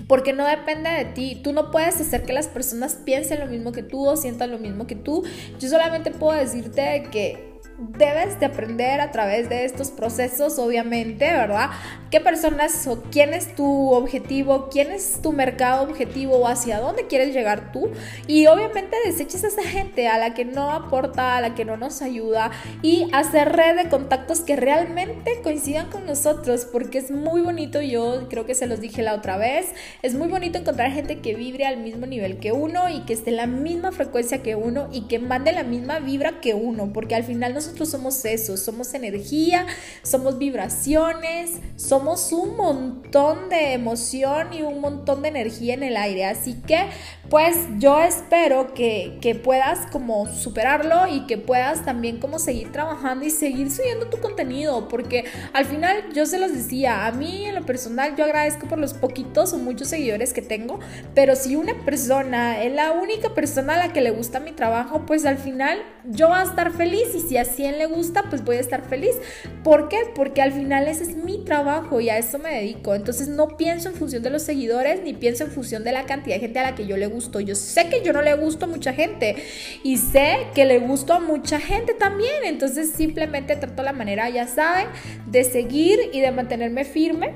porque 0.07 0.33
no 0.33 0.45
depende 0.45 0.89
de 0.89 1.05
ti. 1.05 1.41
Tú 1.43 1.51
no 1.51 1.71
puedes 1.71 1.99
hacer 1.99 2.23
que 2.23 2.33
las 2.33 2.47
personas 2.47 2.95
piensen 2.95 3.39
lo 3.39 3.47
mismo 3.47 3.71
que 3.71 3.83
tú 3.83 4.05
o 4.05 4.15
sientan 4.15 4.51
lo 4.51 4.59
mismo 4.59 4.87
que 4.87 4.95
tú. 4.95 5.23
Yo 5.59 5.69
solamente 5.69 6.11
puedo 6.11 6.37
decirte 6.37 7.07
que 7.11 7.54
debes 7.77 8.39
de 8.39 8.45
aprender 8.45 9.01
a 9.01 9.11
través 9.11 9.49
de 9.49 9.65
estos 9.65 9.91
procesos, 9.91 10.59
obviamente, 10.59 11.25
¿verdad? 11.25 11.71
¿Qué 12.09 12.21
personas 12.21 12.87
o 12.87 13.03
quién 13.11 13.33
es 13.33 13.55
tu 13.55 13.91
objetivo? 13.91 14.69
¿Quién 14.69 14.91
es 14.91 15.21
tu 15.21 15.33
mercado 15.33 15.83
objetivo 15.83 16.37
o 16.37 16.47
hacia 16.47 16.79
dónde 16.79 17.07
quieres 17.07 17.33
llegar 17.33 17.71
tú? 17.71 17.89
Y 18.27 18.47
obviamente 18.47 18.95
deseches 19.03 19.43
a 19.43 19.47
esa 19.47 19.63
gente 19.63 20.07
a 20.07 20.17
la 20.17 20.33
que 20.33 20.45
no 20.45 20.71
aporta, 20.71 21.35
a 21.35 21.41
la 21.41 21.55
que 21.55 21.65
no 21.65 21.75
nos 21.75 22.01
ayuda 22.01 22.51
y 22.81 23.09
hacer 23.11 23.51
red 23.51 23.75
de 23.75 23.89
contactos 23.89 24.41
que 24.41 24.55
realmente 24.55 25.41
coincidan 25.43 25.89
con 25.89 26.05
nosotros, 26.05 26.65
porque 26.71 26.99
es 26.99 27.11
muy 27.11 27.41
bonito, 27.41 27.81
yo 27.81 28.27
creo 28.29 28.45
que 28.45 28.55
se 28.55 28.67
los 28.67 28.79
dije 28.79 29.01
la 29.01 29.15
otra 29.15 29.37
vez, 29.37 29.73
es 30.01 30.13
muy 30.13 30.27
bonito 30.27 30.57
encontrar 30.57 30.91
gente 30.91 31.19
que 31.19 31.35
vibre 31.35 31.65
al 31.65 31.77
mismo 31.77 32.05
nivel 32.05 32.37
que 32.37 32.51
uno 32.51 32.89
y 32.89 33.01
que 33.01 33.13
esté 33.13 33.31
en 33.31 33.37
la 33.37 33.47
misma 33.47 33.91
frecuencia 33.91 34.41
que 34.41 34.55
uno 34.55 34.87
y 34.91 35.07
que 35.07 35.19
mande 35.19 35.51
la 35.51 35.63
misma 35.63 35.99
vibra 35.99 36.39
que 36.39 36.53
uno, 36.53 36.93
porque 36.93 37.15
al 37.15 37.23
final 37.23 37.53
nos 37.53 37.64
nosotros 37.65 37.89
somos 37.89 38.23
eso, 38.25 38.57
somos 38.57 38.93
energía, 38.93 39.65
somos 40.03 40.37
vibraciones, 40.37 41.51
somos 41.75 42.31
un 42.31 42.55
montón 42.55 43.49
de 43.49 43.73
emoción 43.73 44.53
y 44.53 44.61
un 44.61 44.81
montón 44.81 45.23
de 45.23 45.29
energía 45.29 45.73
en 45.73 45.83
el 45.83 45.97
aire. 45.97 46.25
Así 46.25 46.53
que 46.67 46.89
pues 47.29 47.57
yo 47.79 47.99
espero 48.01 48.73
que, 48.73 49.17
que 49.19 49.33
puedas 49.33 49.89
como 49.91 50.27
superarlo 50.27 51.07
y 51.07 51.25
que 51.25 51.37
puedas 51.37 51.83
también 51.83 52.19
como 52.19 52.37
seguir 52.37 52.71
trabajando 52.71 53.25
y 53.25 53.31
seguir 53.31 53.71
subiendo 53.71 54.07
tu 54.07 54.19
contenido, 54.19 54.87
porque 54.87 55.25
al 55.53 55.65
final 55.65 56.13
yo 56.13 56.25
se 56.25 56.37
los 56.37 56.53
decía, 56.53 57.07
a 57.07 57.11
mí 57.11 57.45
en 57.45 57.55
lo 57.55 57.65
personal 57.65 58.15
yo 58.15 58.25
agradezco 58.25 58.67
por 58.67 58.77
los 58.77 58.93
poquitos 58.93 59.53
o 59.53 59.57
muchos 59.57 59.87
seguidores 59.87 60.33
que 60.33 60.41
tengo, 60.43 60.79
pero 61.15 61.35
si 61.35 61.55
una 61.55 61.73
persona 61.83 62.63
es 62.63 62.73
la 62.73 62.91
única 62.91 63.33
persona 63.33 63.73
a 63.73 63.77
la 63.87 63.93
que 63.93 64.01
le 64.01 64.11
gusta 64.11 64.39
mi 64.39 64.51
trabajo, 64.51 65.05
pues 65.07 65.25
al 65.25 65.37
final 65.37 65.79
yo 66.05 66.27
voy 66.27 66.37
a 66.37 66.43
estar 66.43 66.71
feliz 66.71 67.15
y 67.15 67.21
si 67.21 67.37
a 67.37 67.45
100 67.55 67.77
le 67.77 67.85
gusta, 67.85 68.23
pues 68.29 68.43
voy 68.43 68.57
a 68.57 68.59
estar 68.59 68.87
feliz. 68.87 69.15
¿Por 69.63 69.89
qué? 69.89 69.97
Porque 70.13 70.41
al 70.41 70.51
final 70.51 70.87
ese 70.87 71.03
es 71.03 71.15
mi 71.15 71.43
trabajo 71.43 71.99
y 71.99 72.09
a 72.09 72.17
eso 72.17 72.37
me 72.39 72.49
dedico. 72.49 72.95
Entonces 72.95 73.27
no 73.27 73.57
pienso 73.57 73.89
en 73.89 73.95
función 73.95 74.23
de 74.23 74.29
los 74.29 74.43
seguidores 74.43 75.01
ni 75.03 75.13
pienso 75.13 75.43
en 75.43 75.51
función 75.51 75.83
de 75.83 75.91
la 75.91 76.05
cantidad 76.05 76.35
de 76.35 76.41
gente 76.41 76.59
a 76.59 76.63
la 76.63 76.75
que 76.75 76.85
yo 76.85 76.97
le 76.97 77.07
gusto. 77.07 77.39
Yo 77.39 77.55
sé 77.55 77.89
que 77.89 78.01
yo 78.03 78.13
no 78.13 78.21
le 78.21 78.33
gusto 78.35 78.65
a 78.65 78.67
mucha 78.67 78.93
gente 78.93 79.35
y 79.83 79.97
sé 79.97 80.47
que 80.53 80.65
le 80.65 80.79
gusto 80.79 81.13
a 81.13 81.19
mucha 81.19 81.59
gente 81.59 81.93
también. 81.93 82.43
Entonces 82.43 82.91
simplemente 82.91 83.55
trato 83.55 83.83
la 83.83 83.93
manera, 83.93 84.29
ya 84.29 84.47
saben, 84.47 84.87
de 85.27 85.43
seguir 85.43 85.99
y 86.13 86.21
de 86.21 86.31
mantenerme 86.31 86.85
firme 86.85 87.33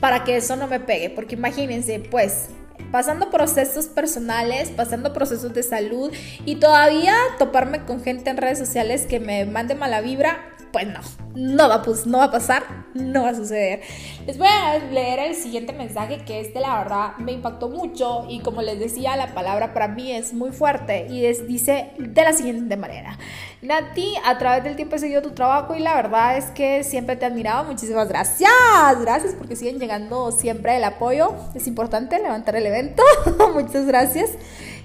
para 0.00 0.24
que 0.24 0.36
eso 0.36 0.56
no 0.56 0.66
me 0.66 0.80
pegue. 0.80 1.10
Porque 1.10 1.34
imagínense, 1.34 2.00
pues 2.00 2.48
pasando 2.90 3.30
procesos 3.30 3.86
personales, 3.86 4.70
pasando 4.70 5.12
procesos 5.12 5.52
de 5.54 5.62
salud 5.62 6.12
y 6.44 6.56
todavía 6.56 7.14
toparme 7.38 7.84
con 7.84 8.02
gente 8.02 8.30
en 8.30 8.36
redes 8.36 8.58
sociales 8.58 9.06
que 9.06 9.20
me 9.20 9.44
mande 9.46 9.74
mala 9.74 10.00
vibra, 10.00 10.49
pues 10.72 10.86
no, 10.86 11.00
no 11.34 11.68
va, 11.68 11.82
pues, 11.82 12.06
no 12.06 12.18
va 12.18 12.24
a 12.24 12.30
pasar, 12.30 12.62
no 12.94 13.22
va 13.22 13.30
a 13.30 13.34
suceder. 13.34 13.80
Les 14.26 14.38
voy 14.38 14.48
a 14.48 14.78
leer 14.78 15.18
el 15.20 15.34
siguiente 15.34 15.72
mensaje 15.72 16.18
que 16.24 16.40
este 16.40 16.60
la 16.60 16.78
verdad 16.78 17.16
me 17.18 17.32
impactó 17.32 17.68
mucho 17.68 18.26
y 18.28 18.40
como 18.40 18.62
les 18.62 18.78
decía, 18.78 19.16
la 19.16 19.34
palabra 19.34 19.74
para 19.74 19.88
mí 19.88 20.12
es 20.12 20.32
muy 20.32 20.52
fuerte 20.52 21.06
y 21.08 21.24
es, 21.24 21.46
dice 21.46 21.92
de 21.98 22.22
la 22.22 22.32
siguiente 22.32 22.76
manera. 22.76 23.18
Nati, 23.62 24.14
a 24.24 24.38
través 24.38 24.64
del 24.64 24.74
tiempo 24.76 24.96
he 24.96 24.98
seguido 24.98 25.20
tu 25.20 25.32
trabajo 25.32 25.74
y 25.74 25.80
la 25.80 25.94
verdad 25.94 26.38
es 26.38 26.46
que 26.46 26.82
siempre 26.82 27.16
te 27.16 27.24
he 27.24 27.28
admirado. 27.28 27.64
Muchísimas 27.64 28.08
gracias. 28.08 28.50
Gracias 29.00 29.34
porque 29.34 29.54
siguen 29.54 29.78
llegando 29.78 30.32
siempre 30.32 30.76
el 30.76 30.84
apoyo. 30.84 31.34
Es 31.54 31.66
importante 31.66 32.18
levantar 32.18 32.56
el 32.56 32.66
evento. 32.66 33.02
Muchas 33.54 33.86
gracias. 33.86 34.30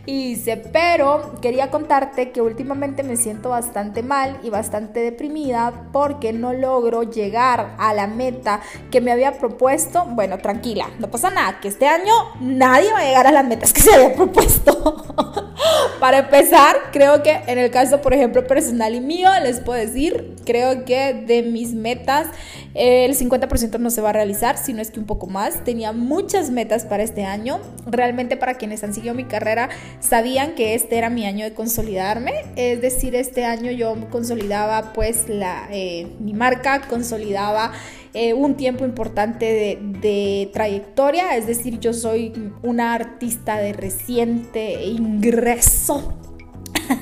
Y 0.05 0.35
dice, 0.35 0.57
pero 0.57 1.33
quería 1.41 1.71
contarte 1.71 2.31
que 2.31 2.41
últimamente 2.41 3.01
me 3.01 3.17
siento 3.17 3.49
bastante 3.49 4.03
mal 4.03 4.39
y 4.43 4.49
bastante 4.49 4.99
deprimida 4.99 5.89
porque 5.91 6.31
no 6.31 6.53
logro 6.53 7.03
llegar 7.03 7.75
a 7.79 7.93
la 7.93 8.05
meta 8.05 8.61
que 8.91 9.01
me 9.01 9.11
había 9.11 9.39
propuesto. 9.39 10.05
Bueno, 10.05 10.37
tranquila, 10.37 10.89
no 10.99 11.09
pasa 11.09 11.31
nada, 11.31 11.59
que 11.59 11.69
este 11.69 11.87
año 11.87 12.13
nadie 12.39 12.91
va 12.91 12.99
a 12.99 13.05
llegar 13.05 13.27
a 13.27 13.31
las 13.31 13.45
metas 13.45 13.73
que 13.73 13.81
se 13.81 13.93
había 13.93 14.15
propuesto. 14.15 15.05
Para 15.99 16.19
empezar, 16.19 16.75
creo 16.91 17.23
que 17.23 17.41
en 17.47 17.57
el 17.57 17.71
caso, 17.71 18.01
por 18.01 18.13
ejemplo, 18.13 18.45
personal 18.45 18.93
y 18.93 19.01
mío, 19.01 19.29
les 19.41 19.59
puedo 19.59 19.79
decir, 19.79 20.35
creo 20.45 20.85
que 20.85 21.13
de 21.13 21.43
mis 21.43 21.73
metas, 21.73 22.27
el 22.73 23.17
50% 23.17 23.79
no 23.79 23.89
se 23.89 24.01
va 24.01 24.09
a 24.09 24.13
realizar, 24.13 24.57
sino 24.57 24.81
es 24.81 24.91
que 24.91 24.99
un 24.99 25.05
poco 25.05 25.27
más. 25.27 25.63
Tenía 25.63 25.93
muchas 25.93 26.51
metas 26.51 26.85
para 26.85 27.03
este 27.03 27.23
año. 27.23 27.59
Realmente 27.85 28.35
para 28.35 28.55
quienes 28.55 28.83
han 28.83 28.93
seguido 28.93 29.15
mi 29.15 29.23
carrera, 29.23 29.69
sabían 29.99 30.55
que 30.55 30.75
este 30.75 30.97
era 30.97 31.09
mi 31.09 31.25
año 31.25 31.45
de 31.45 31.53
consolidarme, 31.53 32.33
es 32.55 32.81
decir, 32.81 33.15
este 33.15 33.45
año 33.45 33.71
yo 33.71 33.95
consolidaba 34.09 34.93
pues 34.93 35.29
la, 35.29 35.67
eh, 35.71 36.07
mi 36.19 36.33
marca, 36.33 36.81
consolidaba 36.87 37.71
eh, 38.13 38.33
un 38.33 38.55
tiempo 38.55 38.85
importante 38.85 39.45
de, 39.45 39.79
de, 40.01 40.49
trayectoria, 40.53 41.35
es 41.35 41.47
decir, 41.47 41.79
yo 41.79 41.93
soy 41.93 42.33
una 42.63 42.93
artista 42.93 43.57
de 43.57 43.73
reciente 43.73 44.85
ingreso 44.85 46.17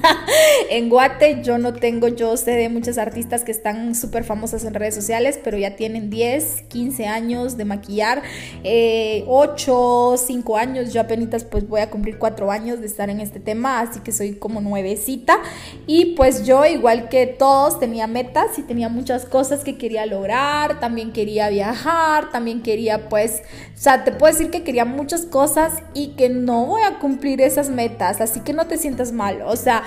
en 0.70 0.90
Guate 0.90 1.42
yo 1.44 1.58
no 1.58 1.74
tengo, 1.74 2.08
yo 2.08 2.36
sé 2.38 2.52
de 2.52 2.70
muchas 2.70 2.98
artistas 2.98 3.44
que 3.44 3.52
están 3.52 3.96
súper 3.96 4.24
famosas 4.24 4.64
en 4.66 4.74
redes 4.74 4.96
sociales, 4.96 5.40
pero 5.44 5.58
ya 5.58 5.76
tienen 5.76 6.10
10, 6.10 6.64
15 6.68 7.08
años 7.08 7.58
de 7.58 7.66
maquillar, 7.66 8.22
eh, 8.64 9.24
8, 9.28 10.16
5 10.18 10.58
años, 10.58 10.94
yo 10.94 11.02
apenas 11.02 11.44
pues 11.46 11.68
voy 11.68 11.82
a 11.82 11.90
cumplir 11.90 12.18
4 12.18 12.52
años 12.52 12.80
de 12.80 12.88
estar 12.88 13.10
en 13.10 13.20
este 13.20 13.40
tema, 13.40 13.80
así 13.80 14.00
que 14.02 14.12
soy 14.12 14.34
como 14.36 14.62
nuevecita. 14.62 15.40
Y 15.88 16.16
pues 16.16 16.46
yo 16.46 16.66
igual 16.66 17.10
que 17.10 17.28
todos 17.28 17.80
tenía 17.80 18.08
metas 18.08 18.58
y 18.58 18.64
tenía 18.64 18.90
muchas 18.90 19.26
cosas 19.26 19.64
que 19.64 19.78
quería 19.78 20.06
lograr, 20.06 20.80
también 20.80 21.14
quería 21.14 21.50
viajar, 21.50 22.32
también 22.32 22.62
quería 22.62 23.10
pues, 23.10 23.44
o 23.76 23.80
sea, 23.80 24.04
te 24.04 24.12
puedo 24.12 24.34
decir 24.34 24.52
que 24.52 24.64
quería 24.64 24.86
muchas 24.86 25.26
cosas 25.26 25.74
y 25.94 26.10
que 26.16 26.30
no 26.30 26.66
voy 26.66 26.82
a 26.82 27.00
cumplir 27.00 27.42
esas 27.42 27.70
metas, 27.70 28.22
así 28.22 28.42
que 28.42 28.54
no 28.54 28.68
te 28.68 28.78
sientas 28.78 29.12
mal, 29.12 29.42
o 29.46 29.56
sea, 29.56 29.84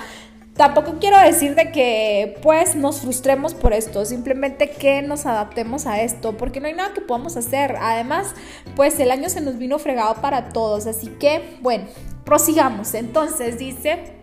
tampoco 0.57 0.97
quiero 0.99 1.19
decir 1.19 1.55
de 1.55 1.71
que 1.71 2.37
pues 2.41 2.75
nos 2.75 3.01
frustremos 3.01 3.53
por 3.53 3.73
esto, 3.73 4.03
simplemente 4.03 4.71
que 4.71 5.01
nos 5.01 5.25
adaptemos 5.25 5.85
a 5.85 6.01
esto, 6.01 6.35
porque 6.35 6.59
no 6.59 6.67
hay 6.67 6.73
nada 6.73 6.93
que 6.93 7.01
podamos 7.01 7.37
hacer. 7.37 7.75
Además, 7.79 8.33
pues 8.75 8.99
el 8.99 9.11
año 9.11 9.29
se 9.29 9.41
nos 9.41 9.57
vino 9.57 9.79
fregado 9.79 10.15
para 10.15 10.49
todos, 10.49 10.87
así 10.87 11.07
que 11.19 11.57
bueno, 11.61 11.85
prosigamos. 12.25 12.93
Entonces 12.93 13.57
dice 13.57 14.16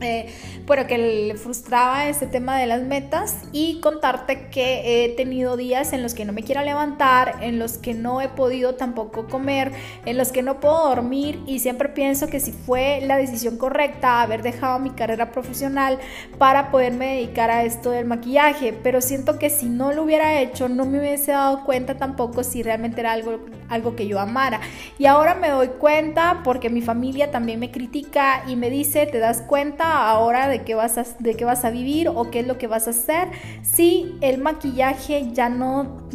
eh, 0.00 0.26
bueno, 0.66 0.86
que 0.86 0.98
le 0.98 1.34
frustraba 1.36 2.08
ese 2.08 2.26
tema 2.26 2.58
de 2.58 2.66
las 2.66 2.82
metas 2.82 3.36
y 3.52 3.80
contarte 3.80 4.48
que 4.48 5.04
he 5.04 5.08
tenido 5.10 5.56
días 5.56 5.92
en 5.92 6.02
los 6.02 6.14
que 6.14 6.24
no 6.24 6.32
me 6.32 6.42
quiero 6.42 6.62
levantar, 6.62 7.36
en 7.40 7.58
los 7.58 7.78
que 7.78 7.94
no 7.94 8.20
he 8.20 8.28
podido 8.28 8.74
tampoco 8.74 9.26
comer, 9.26 9.72
en 10.04 10.16
los 10.18 10.32
que 10.32 10.42
no 10.42 10.60
puedo 10.60 10.88
dormir 10.88 11.40
y 11.46 11.60
siempre 11.60 11.88
pienso 11.88 12.28
que 12.28 12.40
si 12.40 12.52
fue 12.52 13.00
la 13.02 13.16
decisión 13.16 13.56
correcta 13.56 14.22
haber 14.22 14.42
dejado 14.42 14.78
mi 14.78 14.90
carrera 14.90 15.32
profesional 15.32 15.98
para 16.38 16.70
poderme 16.70 17.16
dedicar 17.16 17.50
a 17.50 17.64
esto 17.64 17.90
del 17.90 18.06
maquillaje, 18.06 18.72
pero 18.72 19.00
siento 19.00 19.38
que 19.38 19.50
si 19.50 19.66
no 19.66 19.92
lo 19.92 20.02
hubiera 20.02 20.40
hecho 20.40 20.68
no 20.68 20.84
me 20.86 20.98
hubiese 20.98 21.32
dado 21.32 21.64
cuenta 21.64 21.96
tampoco 21.96 22.42
si 22.42 22.62
realmente 22.62 23.00
era 23.00 23.12
algo, 23.12 23.40
algo 23.68 23.96
que 23.96 24.06
yo 24.06 24.18
amara. 24.18 24.60
Y 24.98 25.06
ahora 25.06 25.34
me 25.34 25.50
doy 25.50 25.68
cuenta 25.68 26.40
porque 26.42 26.70
mi 26.70 26.82
familia 26.82 27.30
también 27.30 27.60
me 27.60 27.70
critica 27.70 28.42
y 28.48 28.56
me 28.56 28.70
dice, 28.70 29.06
¿te 29.06 29.18
das 29.18 29.42
cuenta? 29.42 29.73
Ahora 29.80 30.48
de 30.48 30.62
qué 30.62 30.74
vas 30.74 30.98
a, 30.98 31.04
de 31.18 31.34
qué 31.34 31.44
vas 31.44 31.64
a 31.64 31.70
vivir 31.70 32.08
o 32.08 32.30
qué 32.30 32.40
es 32.40 32.46
lo 32.46 32.58
que 32.58 32.66
vas 32.66 32.86
a 32.86 32.90
hacer 32.90 33.28
si 33.62 34.16
el 34.20 34.38
maquillaje 34.38 35.30
ya 35.32 35.48
no 35.48 36.08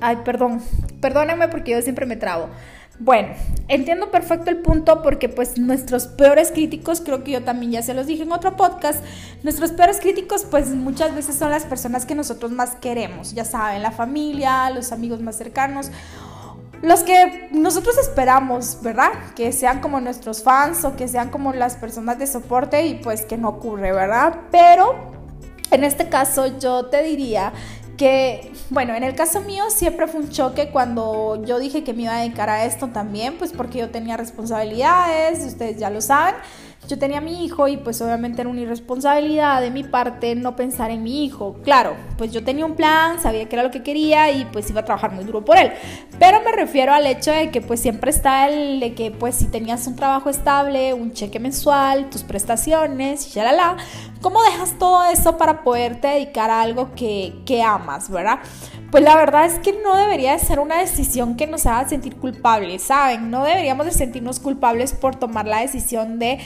ay, 0.00 0.18
perdón, 0.24 0.62
perdónenme 1.00 1.48
porque 1.48 1.72
yo 1.72 1.82
siempre 1.82 2.06
me 2.06 2.16
trabo. 2.16 2.48
Bueno, 3.00 3.30
entiendo 3.66 4.12
perfecto 4.12 4.50
el 4.50 4.58
punto 4.58 5.02
porque 5.02 5.28
pues 5.28 5.58
nuestros 5.58 6.06
peores 6.06 6.52
críticos, 6.52 7.00
creo 7.00 7.24
que 7.24 7.32
yo 7.32 7.42
también 7.42 7.72
ya 7.72 7.82
se 7.82 7.92
los 7.92 8.06
dije 8.06 8.22
en 8.22 8.30
otro 8.30 8.56
podcast, 8.56 9.02
nuestros 9.42 9.72
peores 9.72 9.98
críticos 9.98 10.46
pues 10.48 10.68
muchas 10.68 11.12
veces 11.12 11.34
son 11.34 11.50
las 11.50 11.64
personas 11.64 12.06
que 12.06 12.14
nosotros 12.14 12.52
más 12.52 12.76
queremos, 12.76 13.34
ya 13.34 13.44
saben, 13.44 13.82
la 13.82 13.90
familia, 13.90 14.70
los 14.70 14.92
amigos 14.92 15.20
más 15.20 15.36
cercanos, 15.36 15.90
los 16.84 17.02
que 17.02 17.48
nosotros 17.50 17.96
esperamos, 17.98 18.78
¿verdad? 18.82 19.10
Que 19.34 19.52
sean 19.52 19.80
como 19.80 20.00
nuestros 20.00 20.42
fans 20.42 20.84
o 20.84 20.96
que 20.96 21.08
sean 21.08 21.30
como 21.30 21.52
las 21.52 21.76
personas 21.76 22.18
de 22.18 22.26
soporte 22.26 22.86
y 22.86 22.94
pues 22.96 23.24
que 23.24 23.38
no 23.38 23.48
ocurre, 23.48 23.92
¿verdad? 23.92 24.40
Pero 24.50 25.12
en 25.70 25.82
este 25.82 26.08
caso 26.10 26.58
yo 26.58 26.86
te 26.86 27.02
diría 27.02 27.52
que, 27.96 28.52
bueno, 28.70 28.94
en 28.94 29.02
el 29.02 29.14
caso 29.14 29.40
mío 29.40 29.64
siempre 29.70 30.06
fue 30.08 30.20
un 30.20 30.28
choque 30.28 30.70
cuando 30.70 31.42
yo 31.44 31.58
dije 31.58 31.84
que 31.84 31.94
me 31.94 32.02
iba 32.02 32.16
a 32.16 32.20
dedicar 32.20 32.50
a 32.50 32.64
esto 32.64 32.88
también, 32.88 33.38
pues 33.38 33.52
porque 33.52 33.78
yo 33.78 33.90
tenía 33.90 34.16
responsabilidades, 34.16 35.44
ustedes 35.46 35.78
ya 35.78 35.90
lo 35.90 36.00
saben. 36.00 36.34
Yo 36.88 36.98
tenía 36.98 37.18
a 37.18 37.20
mi 37.20 37.44
hijo 37.44 37.66
y 37.68 37.76
pues 37.76 38.00
obviamente 38.02 38.42
era 38.42 38.50
una 38.50 38.60
irresponsabilidad 38.60 39.60
de 39.60 39.70
mi 39.70 39.84
parte 39.84 40.34
no 40.34 40.54
pensar 40.54 40.90
en 40.90 41.02
mi 41.02 41.24
hijo. 41.24 41.56
Claro, 41.64 41.96
pues 42.18 42.32
yo 42.32 42.44
tenía 42.44 42.66
un 42.66 42.74
plan, 42.74 43.20
sabía 43.20 43.48
que 43.48 43.56
era 43.56 43.62
lo 43.62 43.70
que 43.70 43.82
quería 43.82 44.30
y 44.30 44.44
pues 44.46 44.68
iba 44.70 44.80
a 44.80 44.84
trabajar 44.84 45.12
muy 45.12 45.24
duro 45.24 45.44
por 45.44 45.56
él. 45.56 45.72
Pero 46.18 46.40
me 46.42 46.52
refiero 46.52 46.92
al 46.92 47.06
hecho 47.06 47.30
de 47.30 47.50
que 47.50 47.60
pues 47.60 47.80
siempre 47.80 48.10
está 48.10 48.48
el 48.48 48.80
de 48.80 48.94
que 48.94 49.10
pues 49.10 49.34
si 49.34 49.46
tenías 49.46 49.86
un 49.86 49.96
trabajo 49.96 50.28
estable, 50.28 50.92
un 50.92 51.12
cheque 51.12 51.40
mensual, 51.40 52.10
tus 52.10 52.22
prestaciones, 52.22 53.32
ya 53.32 53.44
la 53.44 53.52
la, 53.52 53.76
¿cómo 54.20 54.42
dejas 54.42 54.78
todo 54.78 55.04
eso 55.04 55.36
para 55.36 55.62
poderte 55.62 56.08
dedicar 56.08 56.50
a 56.50 56.60
algo 56.60 56.94
que, 56.94 57.34
que 57.46 57.62
amas, 57.62 58.10
verdad? 58.10 58.40
Pues 58.90 59.02
la 59.02 59.16
verdad 59.16 59.46
es 59.46 59.58
que 59.58 59.72
no 59.82 59.96
debería 59.96 60.34
de 60.34 60.38
ser 60.38 60.60
una 60.60 60.78
decisión 60.78 61.34
que 61.34 61.48
nos 61.48 61.66
haga 61.66 61.88
sentir 61.88 62.14
culpables, 62.14 62.82
¿saben? 62.82 63.28
No 63.28 63.42
deberíamos 63.44 63.86
de 63.86 63.92
sentirnos 63.92 64.38
culpables 64.38 64.92
por 64.92 65.16
tomar 65.16 65.48
la 65.48 65.62
decisión 65.62 66.20
de 66.20 66.38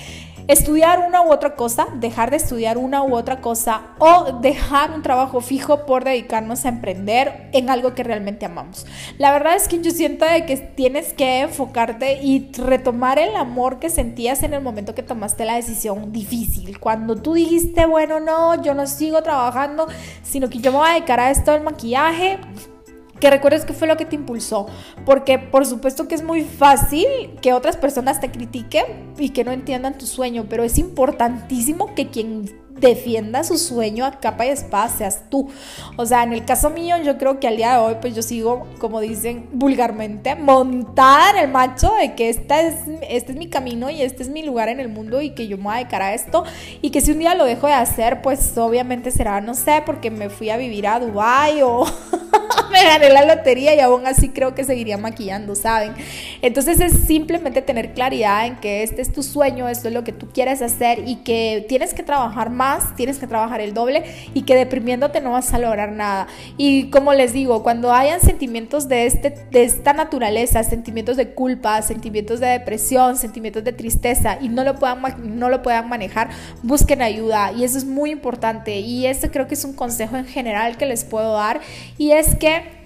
estudiar 0.49 1.05
una 1.07 1.23
u 1.23 1.31
otra 1.31 1.55
cosa, 1.55 1.87
dejar 1.95 2.31
de 2.31 2.39
estudiar 2.39 2.79
una 2.79 3.03
u 3.03 3.15
otra 3.15 3.41
cosa 3.41 3.83
o 3.99 4.41
dejar 4.41 4.91
un 4.93 5.03
trabajo 5.03 5.41
fijo 5.41 5.85
por 5.85 6.05
dedicarnos 6.05 6.65
a 6.65 6.71
emprender 6.71 7.51
en 7.53 7.69
algo 7.69 7.95
que 7.95 8.03
realmente 8.03 8.47
amamos. 8.47 8.87
La 9.19 9.31
verdad 9.31 9.57
es 9.57 9.69
que 9.69 9.81
yo 9.81 9.91
siento 9.91 10.25
de 10.25 10.47
que 10.47 10.57
tienes 10.57 11.13
que 11.13 11.41
enfocarte 11.41 12.21
y 12.23 12.51
retomar 12.53 13.19
el 13.19 13.37
amor 13.37 13.79
que 13.79 13.91
sentías 13.91 14.43
en 14.43 14.55
el 14.55 14.63
momento 14.63 14.95
que 14.95 15.03
tomaste 15.03 15.45
la 15.45 15.57
decisión 15.57 16.13
difícil. 16.13 16.81
Cuando 16.81 17.17
tú 17.17 17.35
dijiste, 17.35 17.85
bueno, 17.85 18.19
no, 18.19 18.63
yo 18.63 18.73
no 18.73 18.87
sigo 18.87 19.23
trabajando, 19.23 19.87
sino 20.23 20.49
que 20.49 20.59
yo 20.59 20.73
me 20.73 20.79
voy 20.79 20.89
a 20.89 20.95
dedicar 20.95 21.21
a 21.21 21.31
esto 21.31 21.53
del 21.53 21.63
maquillaje 21.63 22.39
que 23.21 23.31
recuerdes 23.31 23.65
qué 23.65 23.73
fue 23.73 23.89
lo 23.89 23.97
que 23.97 24.05
te 24.05 24.17
impulsó, 24.17 24.67
porque 25.05 25.39
por 25.39 25.67
supuesto 25.67 26.09
que 26.09 26.15
es 26.15 26.23
muy 26.23 26.43
fácil 26.43 27.07
que 27.43 27.53
otras 27.53 27.77
personas 27.77 28.21
te 28.21 28.31
critiquen 28.31 28.85
y 29.19 29.31
que 29.31 29.45
no 29.45 29.53
entiendan 29.53 29.99
tu 29.99 30.07
sueño, 30.07 30.47
pero 30.49 30.63
es 30.63 30.79
importantísimo 30.79 31.95
que 31.95 32.09
quien 32.09 32.51
defienda 32.81 33.45
su 33.45 33.59
sueño 33.59 34.05
a 34.05 34.21
capa 34.21 34.47
y 34.47 34.51
espada 34.51 34.89
seas 34.89 35.23
tú. 35.31 35.51
O 35.97 36.07
sea, 36.07 36.23
en 36.23 36.33
el 36.33 36.45
caso 36.45 36.71
mío, 36.71 36.97
yo 37.03 37.19
creo 37.19 37.41
que 37.41 37.49
al 37.49 37.57
día 37.57 37.73
de 37.73 37.79
hoy, 37.79 37.97
pues 38.01 38.15
yo 38.15 38.23
sigo, 38.23 38.67
como 38.79 39.01
dicen 39.01 39.49
vulgarmente, 39.53 40.35
montada 40.35 41.31
en 41.31 41.37
el 41.45 41.51
macho 41.51 41.93
de 42.01 42.15
que 42.15 42.29
esta 42.29 42.61
es, 42.61 42.77
este 43.09 43.33
es 43.33 43.39
mi 43.39 43.49
camino 43.49 43.91
y 43.91 44.03
este 44.03 44.23
es 44.23 44.29
mi 44.29 44.43
lugar 44.43 44.69
en 44.69 44.81
el 44.81 44.89
mundo 44.89 45.21
y 45.21 45.31
que 45.31 45.49
yo 45.49 45.57
me 45.57 45.65
voy 45.65 45.73
a 45.75 45.77
dedicar 45.77 46.03
a 46.03 46.15
esto 46.15 46.45
y 46.83 46.91
que 46.91 47.01
si 47.01 47.13
un 47.13 47.19
día 47.19 47.35
lo 47.35 47.45
dejo 47.45 47.67
de 47.67 47.75
hacer, 47.75 48.23
pues 48.23 48.57
obviamente 48.59 49.11
será, 49.11 49.41
no 49.41 49.55
sé, 49.55 49.83
porque 49.85 50.11
me 50.11 50.31
fui 50.31 50.51
a 50.51 50.57
vivir 50.57 50.87
a 50.87 51.01
Dubai 51.01 51.63
o 51.63 51.85
me 52.73 52.85
gané 52.85 53.11
la 53.11 53.25
lotería 53.25 53.75
y 53.75 53.81
aún 53.81 54.07
así 54.07 54.29
creo 54.29 54.55
que 54.55 54.65
seguiría 54.65 54.99
maquillando, 54.99 55.55
¿saben? 55.55 55.95
Entonces 56.43 56.81
es 56.81 56.93
simplemente 57.07 57.63
tener 57.63 57.95
claridad 57.95 58.47
en 58.47 58.57
que 58.57 58.83
este 58.83 59.03
es 59.03 59.13
tu 59.13 59.23
sueño, 59.23 59.69
esto 59.69 59.89
es 59.89 59.95
lo 59.95 60.05
que 60.05 60.13
tú 60.13 60.29
quieres 60.33 60.63
hacer 60.63 61.03
y 61.07 61.17
que 61.17 61.65
tienes 61.69 61.95
que 61.95 62.03
trabajar 62.03 62.51
más, 62.51 62.68
tienes 62.97 63.19
que 63.19 63.27
trabajar 63.27 63.61
el 63.61 63.75
doble 63.75 64.05
y 64.35 64.43
que 64.43 64.55
deprimiéndote 64.55 65.21
no 65.21 65.33
vas 65.33 65.53
a 65.55 65.59
lograr 65.59 65.93
nada. 65.93 66.27
Y 66.57 66.91
como 66.91 67.15
les 67.15 67.33
digo, 67.33 67.63
cuando 67.63 67.93
hayan 67.93 68.21
sentimientos 68.21 68.89
de, 68.89 69.07
este, 69.07 69.31
de 69.51 69.65
esta 69.65 69.93
naturaleza, 69.93 70.63
sentimientos 70.63 71.17
de 71.17 71.31
culpa, 71.31 71.81
sentimientos 71.83 72.41
de 72.41 72.47
depresión, 72.49 73.17
sentimientos 73.17 73.65
de 73.65 73.73
tristeza 73.73 74.39
y 74.41 74.49
no 74.49 74.65
lo 74.65 74.75
puedan, 74.77 75.03
no 75.39 75.49
lo 75.49 75.63
puedan 75.63 75.89
manejar, 75.89 76.31
busquen 76.63 77.03
ayuda 77.03 77.53
y 77.53 77.65
eso 77.65 77.79
es 77.79 77.85
muy 77.85 78.11
importante 78.11 78.81
y 78.81 79.07
ese 79.07 79.31
creo 79.31 79.47
que 79.47 79.55
es 79.55 79.65
un 79.65 79.73
consejo 79.73 80.17
en 80.17 80.27
general 80.27 80.77
que 80.77 80.87
les 80.87 81.05
puedo 81.05 81.35
dar 81.35 81.61
y 81.97 82.13
es 82.13 82.35
que 82.37 82.78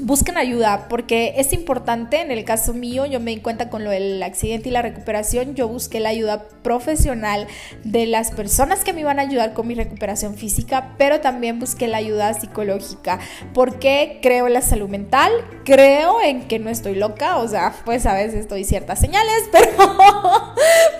busquen 0.00 0.36
ayuda 0.36 0.86
porque 0.88 1.34
es 1.36 1.52
importante, 1.52 2.20
en 2.20 2.30
el 2.30 2.44
caso 2.44 2.72
mío 2.72 3.06
yo 3.06 3.20
me 3.20 3.32
di 3.32 3.38
cuenta 3.38 3.68
con 3.68 3.84
lo 3.84 3.90
del 3.90 4.22
accidente 4.22 4.68
y 4.68 4.72
la 4.72 4.82
recuperación, 4.82 5.54
yo 5.54 5.68
busqué 5.68 6.00
la 6.00 6.08
ayuda 6.08 6.44
profesional 6.62 7.46
de 7.84 8.06
las 8.06 8.30
personas 8.30 8.84
que 8.84 8.92
me 8.92 9.00
iban 9.00 9.18
a 9.18 9.22
ayudar 9.22 9.52
con 9.52 9.66
mi 9.66 9.74
recuperación 9.74 10.34
física, 10.36 10.94
pero 10.98 11.20
también 11.20 11.58
busqué 11.58 11.88
la 11.88 11.98
ayuda 11.98 12.34
psicológica. 12.34 13.18
Porque 13.52 14.18
creo 14.22 14.46
en 14.46 14.54
la 14.54 14.62
salud 14.62 14.88
mental, 14.88 15.32
creo 15.64 16.22
en 16.22 16.48
que 16.48 16.58
no 16.58 16.70
estoy 16.70 16.94
loca, 16.94 17.38
o 17.38 17.48
sea, 17.48 17.74
pues 17.84 18.06
a 18.06 18.14
veces 18.14 18.34
estoy 18.34 18.64
ciertas 18.64 19.00
señales, 19.00 19.42
pero, 19.52 19.68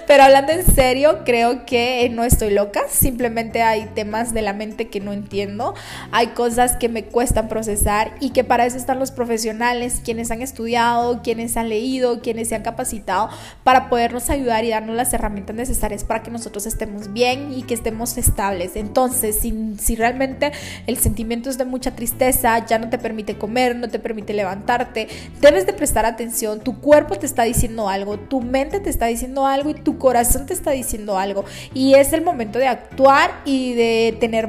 pero 0.06 0.22
hablando 0.24 0.52
en 0.52 0.66
serio, 0.66 1.20
creo 1.24 1.64
que 1.64 2.08
no 2.10 2.24
estoy 2.24 2.50
loca, 2.50 2.82
simplemente 2.88 3.62
hay 3.62 3.86
temas 3.94 4.34
de 4.34 4.42
la 4.42 4.52
mente 4.52 4.88
que 4.88 5.00
no 5.00 5.12
entiendo, 5.12 5.74
hay 6.10 6.28
cosas 6.28 6.76
que 6.76 6.88
me 6.88 7.04
cuestan 7.04 7.48
procesar 7.48 8.12
y 8.20 8.30
que 8.30 8.44
para 8.44 8.66
eso 8.66 8.76
los 8.98 9.10
profesionales, 9.10 10.00
quienes 10.04 10.30
han 10.30 10.42
estudiado, 10.42 11.22
quienes 11.22 11.56
han 11.56 11.68
leído, 11.68 12.20
quienes 12.20 12.48
se 12.48 12.54
han 12.54 12.62
capacitado 12.62 13.28
para 13.64 13.88
podernos 13.88 14.30
ayudar 14.30 14.64
y 14.64 14.70
darnos 14.70 14.96
las 14.96 15.12
herramientas 15.12 15.56
necesarias 15.56 16.04
para 16.04 16.22
que 16.22 16.30
nosotros 16.30 16.66
estemos 16.66 17.12
bien 17.12 17.52
y 17.52 17.62
que 17.62 17.74
estemos 17.74 18.16
estables. 18.18 18.76
Entonces, 18.76 19.38
si 19.40 19.96
realmente 19.96 20.52
el 20.86 20.98
sentimiento 20.98 21.50
es 21.50 21.58
de 21.58 21.64
mucha 21.64 21.94
tristeza, 21.94 22.64
ya 22.66 22.78
no 22.78 22.88
te 22.88 22.98
permite 22.98 23.38
comer, 23.38 23.76
no 23.76 23.88
te 23.88 23.98
permite 23.98 24.32
levantarte, 24.32 25.08
debes 25.40 25.66
de 25.66 25.72
prestar 25.72 26.06
atención. 26.06 26.60
Tu 26.60 26.80
cuerpo 26.80 27.16
te 27.16 27.26
está 27.26 27.42
diciendo 27.42 27.88
algo, 27.88 28.18
tu 28.18 28.40
mente 28.40 28.80
te 28.80 28.90
está 28.90 29.06
diciendo 29.06 29.46
algo 29.46 29.70
y 29.70 29.74
tu 29.74 29.98
corazón 29.98 30.46
te 30.46 30.54
está 30.54 30.70
diciendo 30.70 31.18
algo. 31.18 31.44
Y 31.74 31.94
es 31.94 32.12
el 32.12 32.22
momento 32.22 32.58
de 32.58 32.68
actuar 32.68 33.42
y 33.44 33.74
de 33.74 34.16
tener 34.20 34.48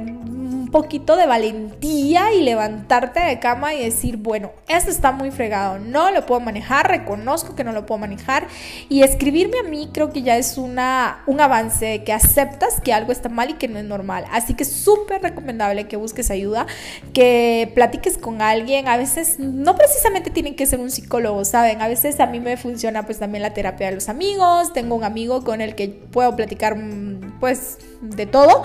poquito 0.73 1.15
de 1.15 1.27
valentía 1.27 2.33
y 2.33 2.41
levantarte 2.41 3.19
de 3.21 3.39
cama 3.39 3.75
y 3.75 3.83
decir, 3.83 4.17
bueno, 4.17 4.51
esto 4.67 4.89
está 4.89 5.11
muy 5.11 5.29
fregado, 5.29 5.77
no 5.77 6.11
lo 6.11 6.25
puedo 6.25 6.41
manejar, 6.41 6.89
reconozco 6.89 7.55
que 7.55 7.63
no 7.63 7.71
lo 7.71 7.85
puedo 7.85 7.99
manejar 7.99 8.47
y 8.89 9.03
escribirme 9.03 9.59
a 9.59 9.63
mí 9.63 9.91
creo 9.93 10.11
que 10.11 10.23
ya 10.23 10.35
es 10.35 10.57
una, 10.57 11.23
un 11.27 11.39
avance 11.39 12.03
que 12.03 12.11
aceptas 12.11 12.81
que 12.81 12.91
algo 12.91 13.11
está 13.11 13.29
mal 13.29 13.51
y 13.51 13.53
que 13.53 13.67
no 13.67 13.77
es 13.77 13.85
normal. 13.85 14.25
Así 14.31 14.55
que 14.55 14.63
es 14.63 14.71
súper 14.73 15.21
recomendable 15.21 15.87
que 15.87 15.95
busques 15.95 16.31
ayuda, 16.31 16.65
que 17.13 17.71
platiques 17.75 18.17
con 18.17 18.41
alguien, 18.41 18.87
a 18.87 18.97
veces 18.97 19.37
no 19.39 19.75
precisamente 19.75 20.31
tienen 20.31 20.55
que 20.55 20.65
ser 20.65 20.79
un 20.79 20.89
psicólogo, 20.89 21.45
¿saben? 21.45 21.83
A 21.83 21.87
veces 21.87 22.19
a 22.19 22.25
mí 22.25 22.39
me 22.39 22.57
funciona 22.57 23.05
pues 23.05 23.19
también 23.19 23.43
la 23.43 23.53
terapia 23.53 23.89
de 23.89 23.95
los 23.95 24.09
amigos, 24.09 24.73
tengo 24.73 24.95
un 24.95 25.03
amigo 25.03 25.43
con 25.43 25.61
el 25.61 25.75
que 25.75 25.89
puedo 25.89 26.35
platicar 26.35 26.75
mm, 26.75 27.39
pues 27.39 27.77
de 28.01 28.25
todo 28.25 28.63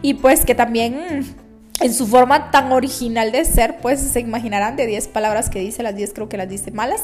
y 0.00 0.14
pues 0.14 0.46
que 0.46 0.54
también 0.54 1.36
en 1.80 1.94
su 1.94 2.06
forma 2.06 2.50
tan 2.50 2.72
original 2.72 3.32
de 3.32 3.44
ser, 3.44 3.78
pues 3.78 4.00
se 4.00 4.20
imaginarán 4.20 4.76
de 4.76 4.86
10 4.86 5.08
palabras 5.08 5.48
que 5.48 5.60
dice, 5.60 5.82
las 5.82 5.96
10 5.96 6.12
creo 6.12 6.28
que 6.28 6.36
las 6.36 6.48
dice 6.48 6.70
malas, 6.70 7.02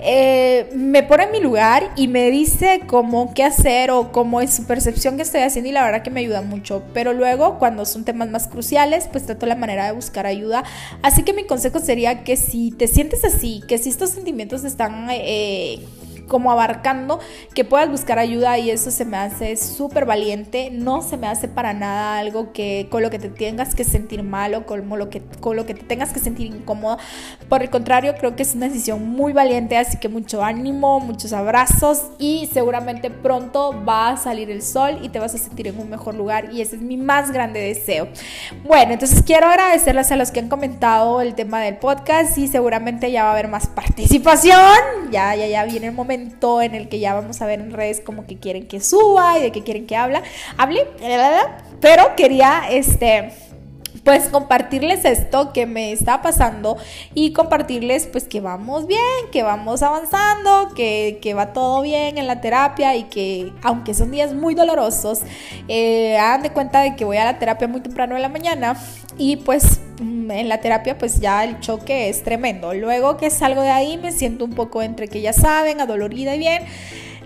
eh, 0.00 0.70
me 0.74 1.02
pone 1.02 1.24
en 1.24 1.32
mi 1.32 1.40
lugar 1.40 1.90
y 1.96 2.06
me 2.06 2.30
dice 2.30 2.82
cómo 2.86 3.34
qué 3.34 3.42
hacer 3.44 3.90
o 3.90 4.12
cómo 4.12 4.40
es 4.40 4.54
su 4.54 4.64
percepción 4.64 5.16
que 5.16 5.22
estoy 5.22 5.40
haciendo 5.40 5.70
y 5.70 5.72
la 5.72 5.84
verdad 5.84 6.02
que 6.02 6.10
me 6.10 6.20
ayuda 6.20 6.42
mucho. 6.42 6.82
Pero 6.94 7.12
luego, 7.12 7.58
cuando 7.58 7.84
son 7.84 8.04
temas 8.04 8.30
más 8.30 8.46
cruciales, 8.46 9.08
pues 9.10 9.26
trato 9.26 9.46
la 9.46 9.56
manera 9.56 9.86
de 9.86 9.92
buscar 9.92 10.26
ayuda. 10.26 10.64
Así 11.02 11.24
que 11.24 11.32
mi 11.32 11.44
consejo 11.44 11.80
sería 11.80 12.22
que 12.22 12.36
si 12.36 12.70
te 12.70 12.86
sientes 12.86 13.24
así, 13.24 13.62
que 13.66 13.78
si 13.78 13.88
estos 13.88 14.10
sentimientos 14.10 14.64
están... 14.64 15.08
Eh, 15.10 15.80
como 16.32 16.50
abarcando 16.50 17.20
que 17.54 17.62
puedas 17.62 17.90
buscar 17.90 18.18
ayuda 18.18 18.56
y 18.56 18.70
eso 18.70 18.90
se 18.90 19.04
me 19.04 19.18
hace 19.18 19.54
súper 19.58 20.06
valiente, 20.06 20.70
no 20.72 21.02
se 21.02 21.18
me 21.18 21.26
hace 21.26 21.46
para 21.46 21.74
nada 21.74 22.16
algo 22.16 22.54
que 22.54 22.88
con 22.90 23.02
lo 23.02 23.10
que 23.10 23.18
te 23.18 23.28
tengas 23.28 23.74
que 23.74 23.84
sentir 23.84 24.22
mal 24.22 24.54
o 24.54 24.64
con 24.64 24.88
lo 24.88 25.10
que, 25.10 25.20
con 25.40 25.56
lo 25.56 25.66
que 25.66 25.74
te 25.74 25.82
tengas 25.82 26.10
que 26.10 26.20
sentir 26.20 26.46
incómodo, 26.46 26.96
por 27.50 27.62
el 27.62 27.68
contrario 27.68 28.14
creo 28.16 28.34
que 28.34 28.44
es 28.44 28.54
una 28.54 28.68
decisión 28.68 29.10
muy 29.10 29.34
valiente, 29.34 29.76
así 29.76 29.98
que 29.98 30.08
mucho 30.08 30.42
ánimo, 30.42 31.00
muchos 31.00 31.34
abrazos 31.34 32.06
y 32.18 32.48
seguramente 32.50 33.10
pronto 33.10 33.84
va 33.86 34.08
a 34.08 34.16
salir 34.16 34.50
el 34.50 34.62
sol 34.62 35.00
y 35.02 35.10
te 35.10 35.18
vas 35.18 35.34
a 35.34 35.38
sentir 35.38 35.68
en 35.68 35.78
un 35.78 35.90
mejor 35.90 36.14
lugar 36.14 36.50
y 36.50 36.62
ese 36.62 36.76
es 36.76 36.82
mi 36.82 36.96
más 36.96 37.30
grande 37.30 37.60
deseo. 37.60 38.08
Bueno, 38.64 38.94
entonces 38.94 39.22
quiero 39.22 39.48
agradecerles 39.48 40.10
a 40.10 40.16
los 40.16 40.30
que 40.30 40.40
han 40.40 40.48
comentado 40.48 41.20
el 41.20 41.34
tema 41.34 41.60
del 41.60 41.76
podcast 41.76 42.38
y 42.38 42.48
seguramente 42.48 43.12
ya 43.12 43.24
va 43.24 43.28
a 43.28 43.32
haber 43.32 43.48
más 43.48 43.66
participación, 43.66 44.56
ya, 45.10 45.36
ya, 45.36 45.46
ya 45.46 45.64
viene 45.66 45.88
el 45.88 45.92
momento 45.92 46.21
en 46.62 46.74
el 46.74 46.88
que 46.88 46.98
ya 46.98 47.14
vamos 47.14 47.40
a 47.42 47.46
ver 47.46 47.60
en 47.60 47.72
redes 47.72 48.00
como 48.00 48.26
que 48.26 48.36
quieren 48.38 48.66
que 48.66 48.80
suba 48.80 49.38
y 49.38 49.42
de 49.42 49.52
que 49.52 49.62
quieren 49.62 49.86
que 49.86 49.96
habla, 49.96 50.22
hable, 50.56 50.86
pero 51.80 52.16
quería 52.16 52.62
este 52.70 53.32
pues 54.04 54.28
compartirles 54.30 55.04
esto 55.04 55.52
que 55.52 55.66
me 55.66 55.92
está 55.92 56.22
pasando 56.22 56.76
y 57.14 57.32
compartirles 57.32 58.06
pues 58.06 58.24
que 58.24 58.40
vamos 58.40 58.86
bien, 58.86 59.00
que 59.30 59.42
vamos 59.42 59.82
avanzando, 59.82 60.70
que, 60.74 61.34
va 61.36 61.52
todo 61.52 61.82
bien 61.82 62.18
en 62.18 62.26
la 62.26 62.40
terapia 62.40 62.96
y 62.96 63.04
que 63.04 63.52
aunque 63.62 63.94
son 63.94 64.10
días 64.10 64.34
muy 64.34 64.54
dolorosos, 64.54 65.20
eh, 65.68 66.18
hagan 66.18 66.42
de 66.42 66.50
cuenta 66.50 66.80
de 66.80 66.96
que 66.96 67.04
voy 67.04 67.16
a 67.16 67.24
la 67.24 67.38
terapia 67.38 67.68
muy 67.68 67.80
temprano 67.80 68.16
en 68.16 68.22
la 68.22 68.28
mañana 68.28 68.76
y 69.16 69.36
pues 69.36 69.80
en 70.02 70.48
la 70.48 70.60
terapia 70.60 70.98
pues 70.98 71.20
ya 71.20 71.44
el 71.44 71.60
choque 71.60 72.08
es 72.08 72.22
tremendo. 72.22 72.74
Luego 72.74 73.16
que 73.16 73.30
salgo 73.30 73.62
de 73.62 73.70
ahí 73.70 73.96
me 73.96 74.12
siento 74.12 74.44
un 74.44 74.52
poco 74.52 74.82
entre 74.82 75.08
que 75.08 75.20
ya 75.20 75.32
saben, 75.32 75.80
adolorida 75.80 76.34
y 76.34 76.38
bien. 76.38 76.62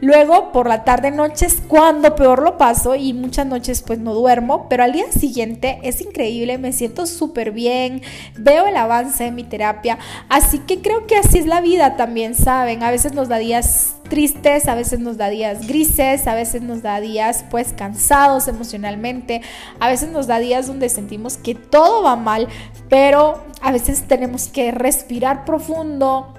Luego, 0.01 0.53
por 0.53 0.69
la 0.69 0.85
tarde, 0.85 1.11
noche 1.11 1.47
es 1.47 1.63
cuando 1.67 2.15
peor 2.15 2.43
lo 2.43 2.59
paso 2.59 2.95
y 2.95 3.15
muchas 3.15 3.47
noches 3.47 3.83
pues 3.83 3.99
no 3.99 4.15
duermo, 4.15 4.69
pero 4.69 4.85
al 4.85 4.93
día 4.93 5.11
siguiente 5.11 5.79
es 5.83 6.01
increíble, 6.01 6.59
me 6.59 6.73
siento 6.73 7.07
súper 7.07 7.51
bien, 7.51 8.03
veo 8.37 8.67
el 8.67 8.77
avance 8.77 9.25
de 9.25 9.31
mi 9.31 9.45
terapia, 9.45 9.99
así 10.29 10.59
que 10.59 10.83
creo 10.83 11.07
que 11.07 11.17
así 11.17 11.39
es 11.39 11.47
la 11.47 11.61
vida 11.61 11.97
también, 11.97 12.35
¿saben? 12.35 12.83
A 12.83 12.91
veces 12.91 13.15
nos 13.15 13.29
da 13.29 13.39
días 13.39 13.97
tristes, 14.09 14.69
a 14.69 14.75
veces 14.75 15.01
nos 15.01 15.17
da 15.17 15.29
días 15.29 15.67
grises, 15.67 16.27
a 16.27 16.35
veces 16.35 16.63
nos 16.63 16.83
da 16.83 17.01
días 17.01 17.45
pues 17.51 17.73
cansados 17.73 18.49
emocionalmente, 18.49 19.41
a 19.81 19.89
veces 19.89 20.11
nos 20.11 20.27
da 20.27 20.39
días 20.39 20.67
donde 20.67 20.89
sentimos 20.89 21.39
que 21.39 21.55
todo 21.55 22.03
va 22.03 22.17
mal, 22.17 22.49
pero 22.89 23.43
a 23.63 23.73
veces 23.73 24.05
tenemos 24.07 24.49
que 24.49 24.73
respirar 24.73 25.45
profundo, 25.45 26.35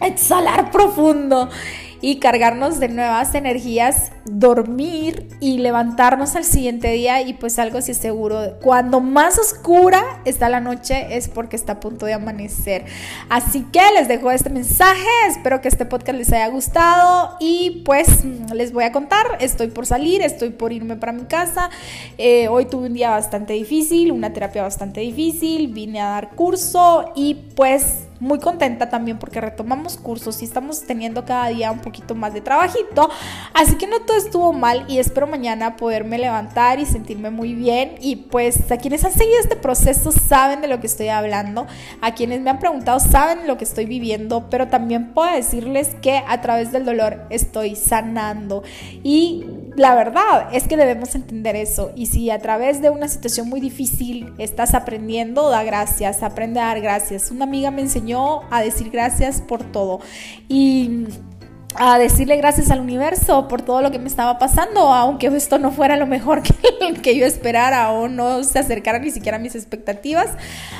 exhalar 0.00 0.70
profundo 0.70 1.48
y 2.02 2.16
cargarnos 2.16 2.80
de 2.80 2.88
nuevas 2.88 3.34
energías, 3.36 4.10
dormir 4.24 5.28
y 5.40 5.58
levantarnos 5.58 6.34
al 6.34 6.44
siguiente 6.44 6.88
día 6.90 7.22
y 7.22 7.32
pues 7.32 7.60
algo 7.60 7.78
así 7.78 7.94
seguro, 7.94 8.58
cuando 8.60 9.00
más 9.00 9.38
oscura 9.38 10.20
está 10.24 10.48
la 10.48 10.58
noche 10.60 11.16
es 11.16 11.28
porque 11.28 11.54
está 11.54 11.74
a 11.74 11.80
punto 11.80 12.04
de 12.04 12.14
amanecer. 12.14 12.84
Así 13.30 13.64
que 13.72 13.80
les 13.94 14.08
dejo 14.08 14.32
este 14.32 14.50
mensaje, 14.50 15.08
espero 15.28 15.60
que 15.60 15.68
este 15.68 15.86
podcast 15.86 16.18
les 16.18 16.32
haya 16.32 16.48
gustado 16.48 17.36
y 17.38 17.82
pues 17.84 18.24
les 18.52 18.72
voy 18.72 18.82
a 18.82 18.90
contar, 18.90 19.38
estoy 19.40 19.68
por 19.68 19.86
salir, 19.86 20.22
estoy 20.22 20.50
por 20.50 20.72
irme 20.72 20.96
para 20.96 21.12
mi 21.12 21.24
casa, 21.24 21.70
eh, 22.18 22.48
hoy 22.48 22.64
tuve 22.64 22.88
un 22.88 22.94
día 22.94 23.10
bastante 23.10 23.52
difícil, 23.52 24.10
una 24.10 24.32
terapia 24.32 24.62
bastante 24.62 25.00
difícil, 25.00 25.68
vine 25.68 26.00
a 26.00 26.08
dar 26.08 26.30
curso 26.30 27.12
y 27.14 27.34
pues 27.54 28.08
muy 28.22 28.38
contenta 28.38 28.88
también 28.88 29.18
porque 29.18 29.40
retomamos 29.40 29.96
cursos 29.96 30.42
y 30.42 30.44
estamos 30.44 30.82
teniendo 30.82 31.24
cada 31.24 31.48
día 31.48 31.72
un 31.72 31.80
poquito 31.80 32.14
más 32.14 32.32
de 32.32 32.40
trabajito. 32.40 33.10
Así 33.52 33.74
que 33.74 33.88
no 33.88 34.02
todo 34.02 34.16
estuvo 34.16 34.52
mal 34.52 34.84
y 34.86 34.98
espero 34.98 35.26
mañana 35.26 35.74
poderme 35.74 36.18
levantar 36.18 36.78
y 36.78 36.86
sentirme 36.86 37.30
muy 37.30 37.52
bien. 37.52 37.96
Y 38.00 38.14
pues 38.14 38.70
a 38.70 38.76
quienes 38.76 39.04
han 39.04 39.12
seguido 39.12 39.40
este 39.40 39.56
proceso 39.56 40.12
saben 40.12 40.60
de 40.60 40.68
lo 40.68 40.78
que 40.78 40.86
estoy 40.86 41.08
hablando. 41.08 41.66
A 42.00 42.14
quienes 42.14 42.40
me 42.42 42.50
han 42.50 42.60
preguntado 42.60 43.00
saben 43.00 43.48
lo 43.48 43.58
que 43.58 43.64
estoy 43.64 43.86
viviendo. 43.86 44.48
Pero 44.50 44.68
también 44.68 45.12
puedo 45.14 45.34
decirles 45.34 45.96
que 46.00 46.22
a 46.24 46.40
través 46.40 46.70
del 46.70 46.84
dolor 46.84 47.26
estoy 47.28 47.74
sanando. 47.74 48.62
Y 49.02 49.44
la 49.76 49.94
verdad 49.94 50.48
es 50.52 50.68
que 50.68 50.76
debemos 50.76 51.14
entender 51.14 51.56
eso. 51.56 51.92
Y 51.96 52.06
si 52.06 52.30
a 52.30 52.38
través 52.38 52.82
de 52.82 52.90
una 52.90 53.08
situación 53.08 53.48
muy 53.48 53.60
difícil 53.60 54.32
estás 54.38 54.74
aprendiendo, 54.74 55.48
da 55.48 55.62
gracias, 55.64 56.22
aprende 56.22 56.60
a 56.60 56.66
dar 56.66 56.80
gracias. 56.80 57.30
Una 57.30 57.44
amiga 57.44 57.70
me 57.70 57.82
enseñó 57.82 58.42
a 58.50 58.62
decir 58.62 58.90
gracias 58.90 59.40
por 59.40 59.64
todo. 59.64 60.00
Y 60.48 61.06
a 61.74 61.98
decirle 61.98 62.36
gracias 62.36 62.70
al 62.70 62.80
universo 62.80 63.48
por 63.48 63.62
todo 63.62 63.82
lo 63.82 63.90
que 63.90 63.98
me 63.98 64.08
estaba 64.08 64.38
pasando, 64.38 64.92
aunque 64.92 65.28
esto 65.28 65.58
no 65.58 65.70
fuera 65.70 65.96
lo 65.96 66.06
mejor 66.06 66.42
que, 66.42 66.54
que, 67.02 67.16
yo 67.16 67.26
esperara 67.26 67.90
o 67.90 68.08
no 68.08 68.44
se 68.44 68.58
acercara 68.58 68.98
ni 68.98 69.10
siquiera 69.10 69.38
a 69.38 69.40
mis 69.40 69.54
expectativas, 69.54 70.30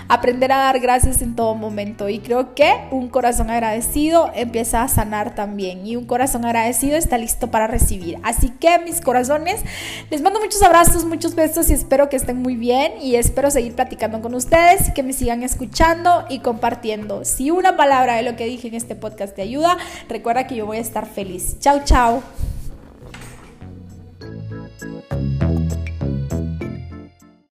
aprender 0.09 0.53
a 0.53 0.59
dar 0.59 0.81
gracias 0.81 1.23
en 1.23 1.35
todo 1.35 1.55
momento. 1.55 2.09
Y 2.09 2.19
creo 2.19 2.55
que 2.55 2.73
un 2.91 3.09
corazón 3.09 3.51
agradecido 3.51 4.31
empieza 4.35 4.83
a 4.83 4.89
sanar 4.89 5.35
también 5.35 5.87
y 5.87 5.97
un 5.97 6.07
corazón 6.07 6.45
agradecido 6.45 6.97
está 6.97 7.19
listo 7.19 7.51
para 7.51 7.67
recibir. 7.67 8.19
Así 8.23 8.51
que 8.51 8.79
mis 8.81 9.01
corazones, 9.01 9.63
les 10.11 10.23
mando 10.23 10.41
muchos 10.41 10.63
abrazos, 10.63 11.05
muchos 11.05 11.35
besos 11.35 11.71
y 11.71 11.75
espero 11.75 12.09
que 12.09 12.17
estén 12.17 12.39
muy 12.39 12.57
bien 12.57 12.93
y 13.01 13.17
espero 13.17 13.51
seguir 13.51 13.75
platicando 13.75 14.21
con 14.21 14.35
ustedes, 14.35 14.91
que 14.93 15.03
me 15.03 15.13
sigan 15.13 15.43
escuchando 15.43 16.25
y 16.29 16.41
compartiendo. 16.41 17.25
Si 17.25 17.51
una 17.51 17.77
palabra 17.77 18.17
de 18.17 18.23
lo 18.23 18.37
que 18.37 18.45
dije 18.45 18.69
en 18.69 18.75
este 18.75 18.95
podcast 18.95 19.35
te 19.35 19.43
ayuda, 19.43 19.79
recuerda 20.09 20.47
que 20.47 20.57
yo 20.57 20.67
voy 20.67 20.79
a 20.79 20.82
estar 20.83 21.07
feliz. 21.07 21.57
Chao, 21.61 21.85
chao. 21.85 22.23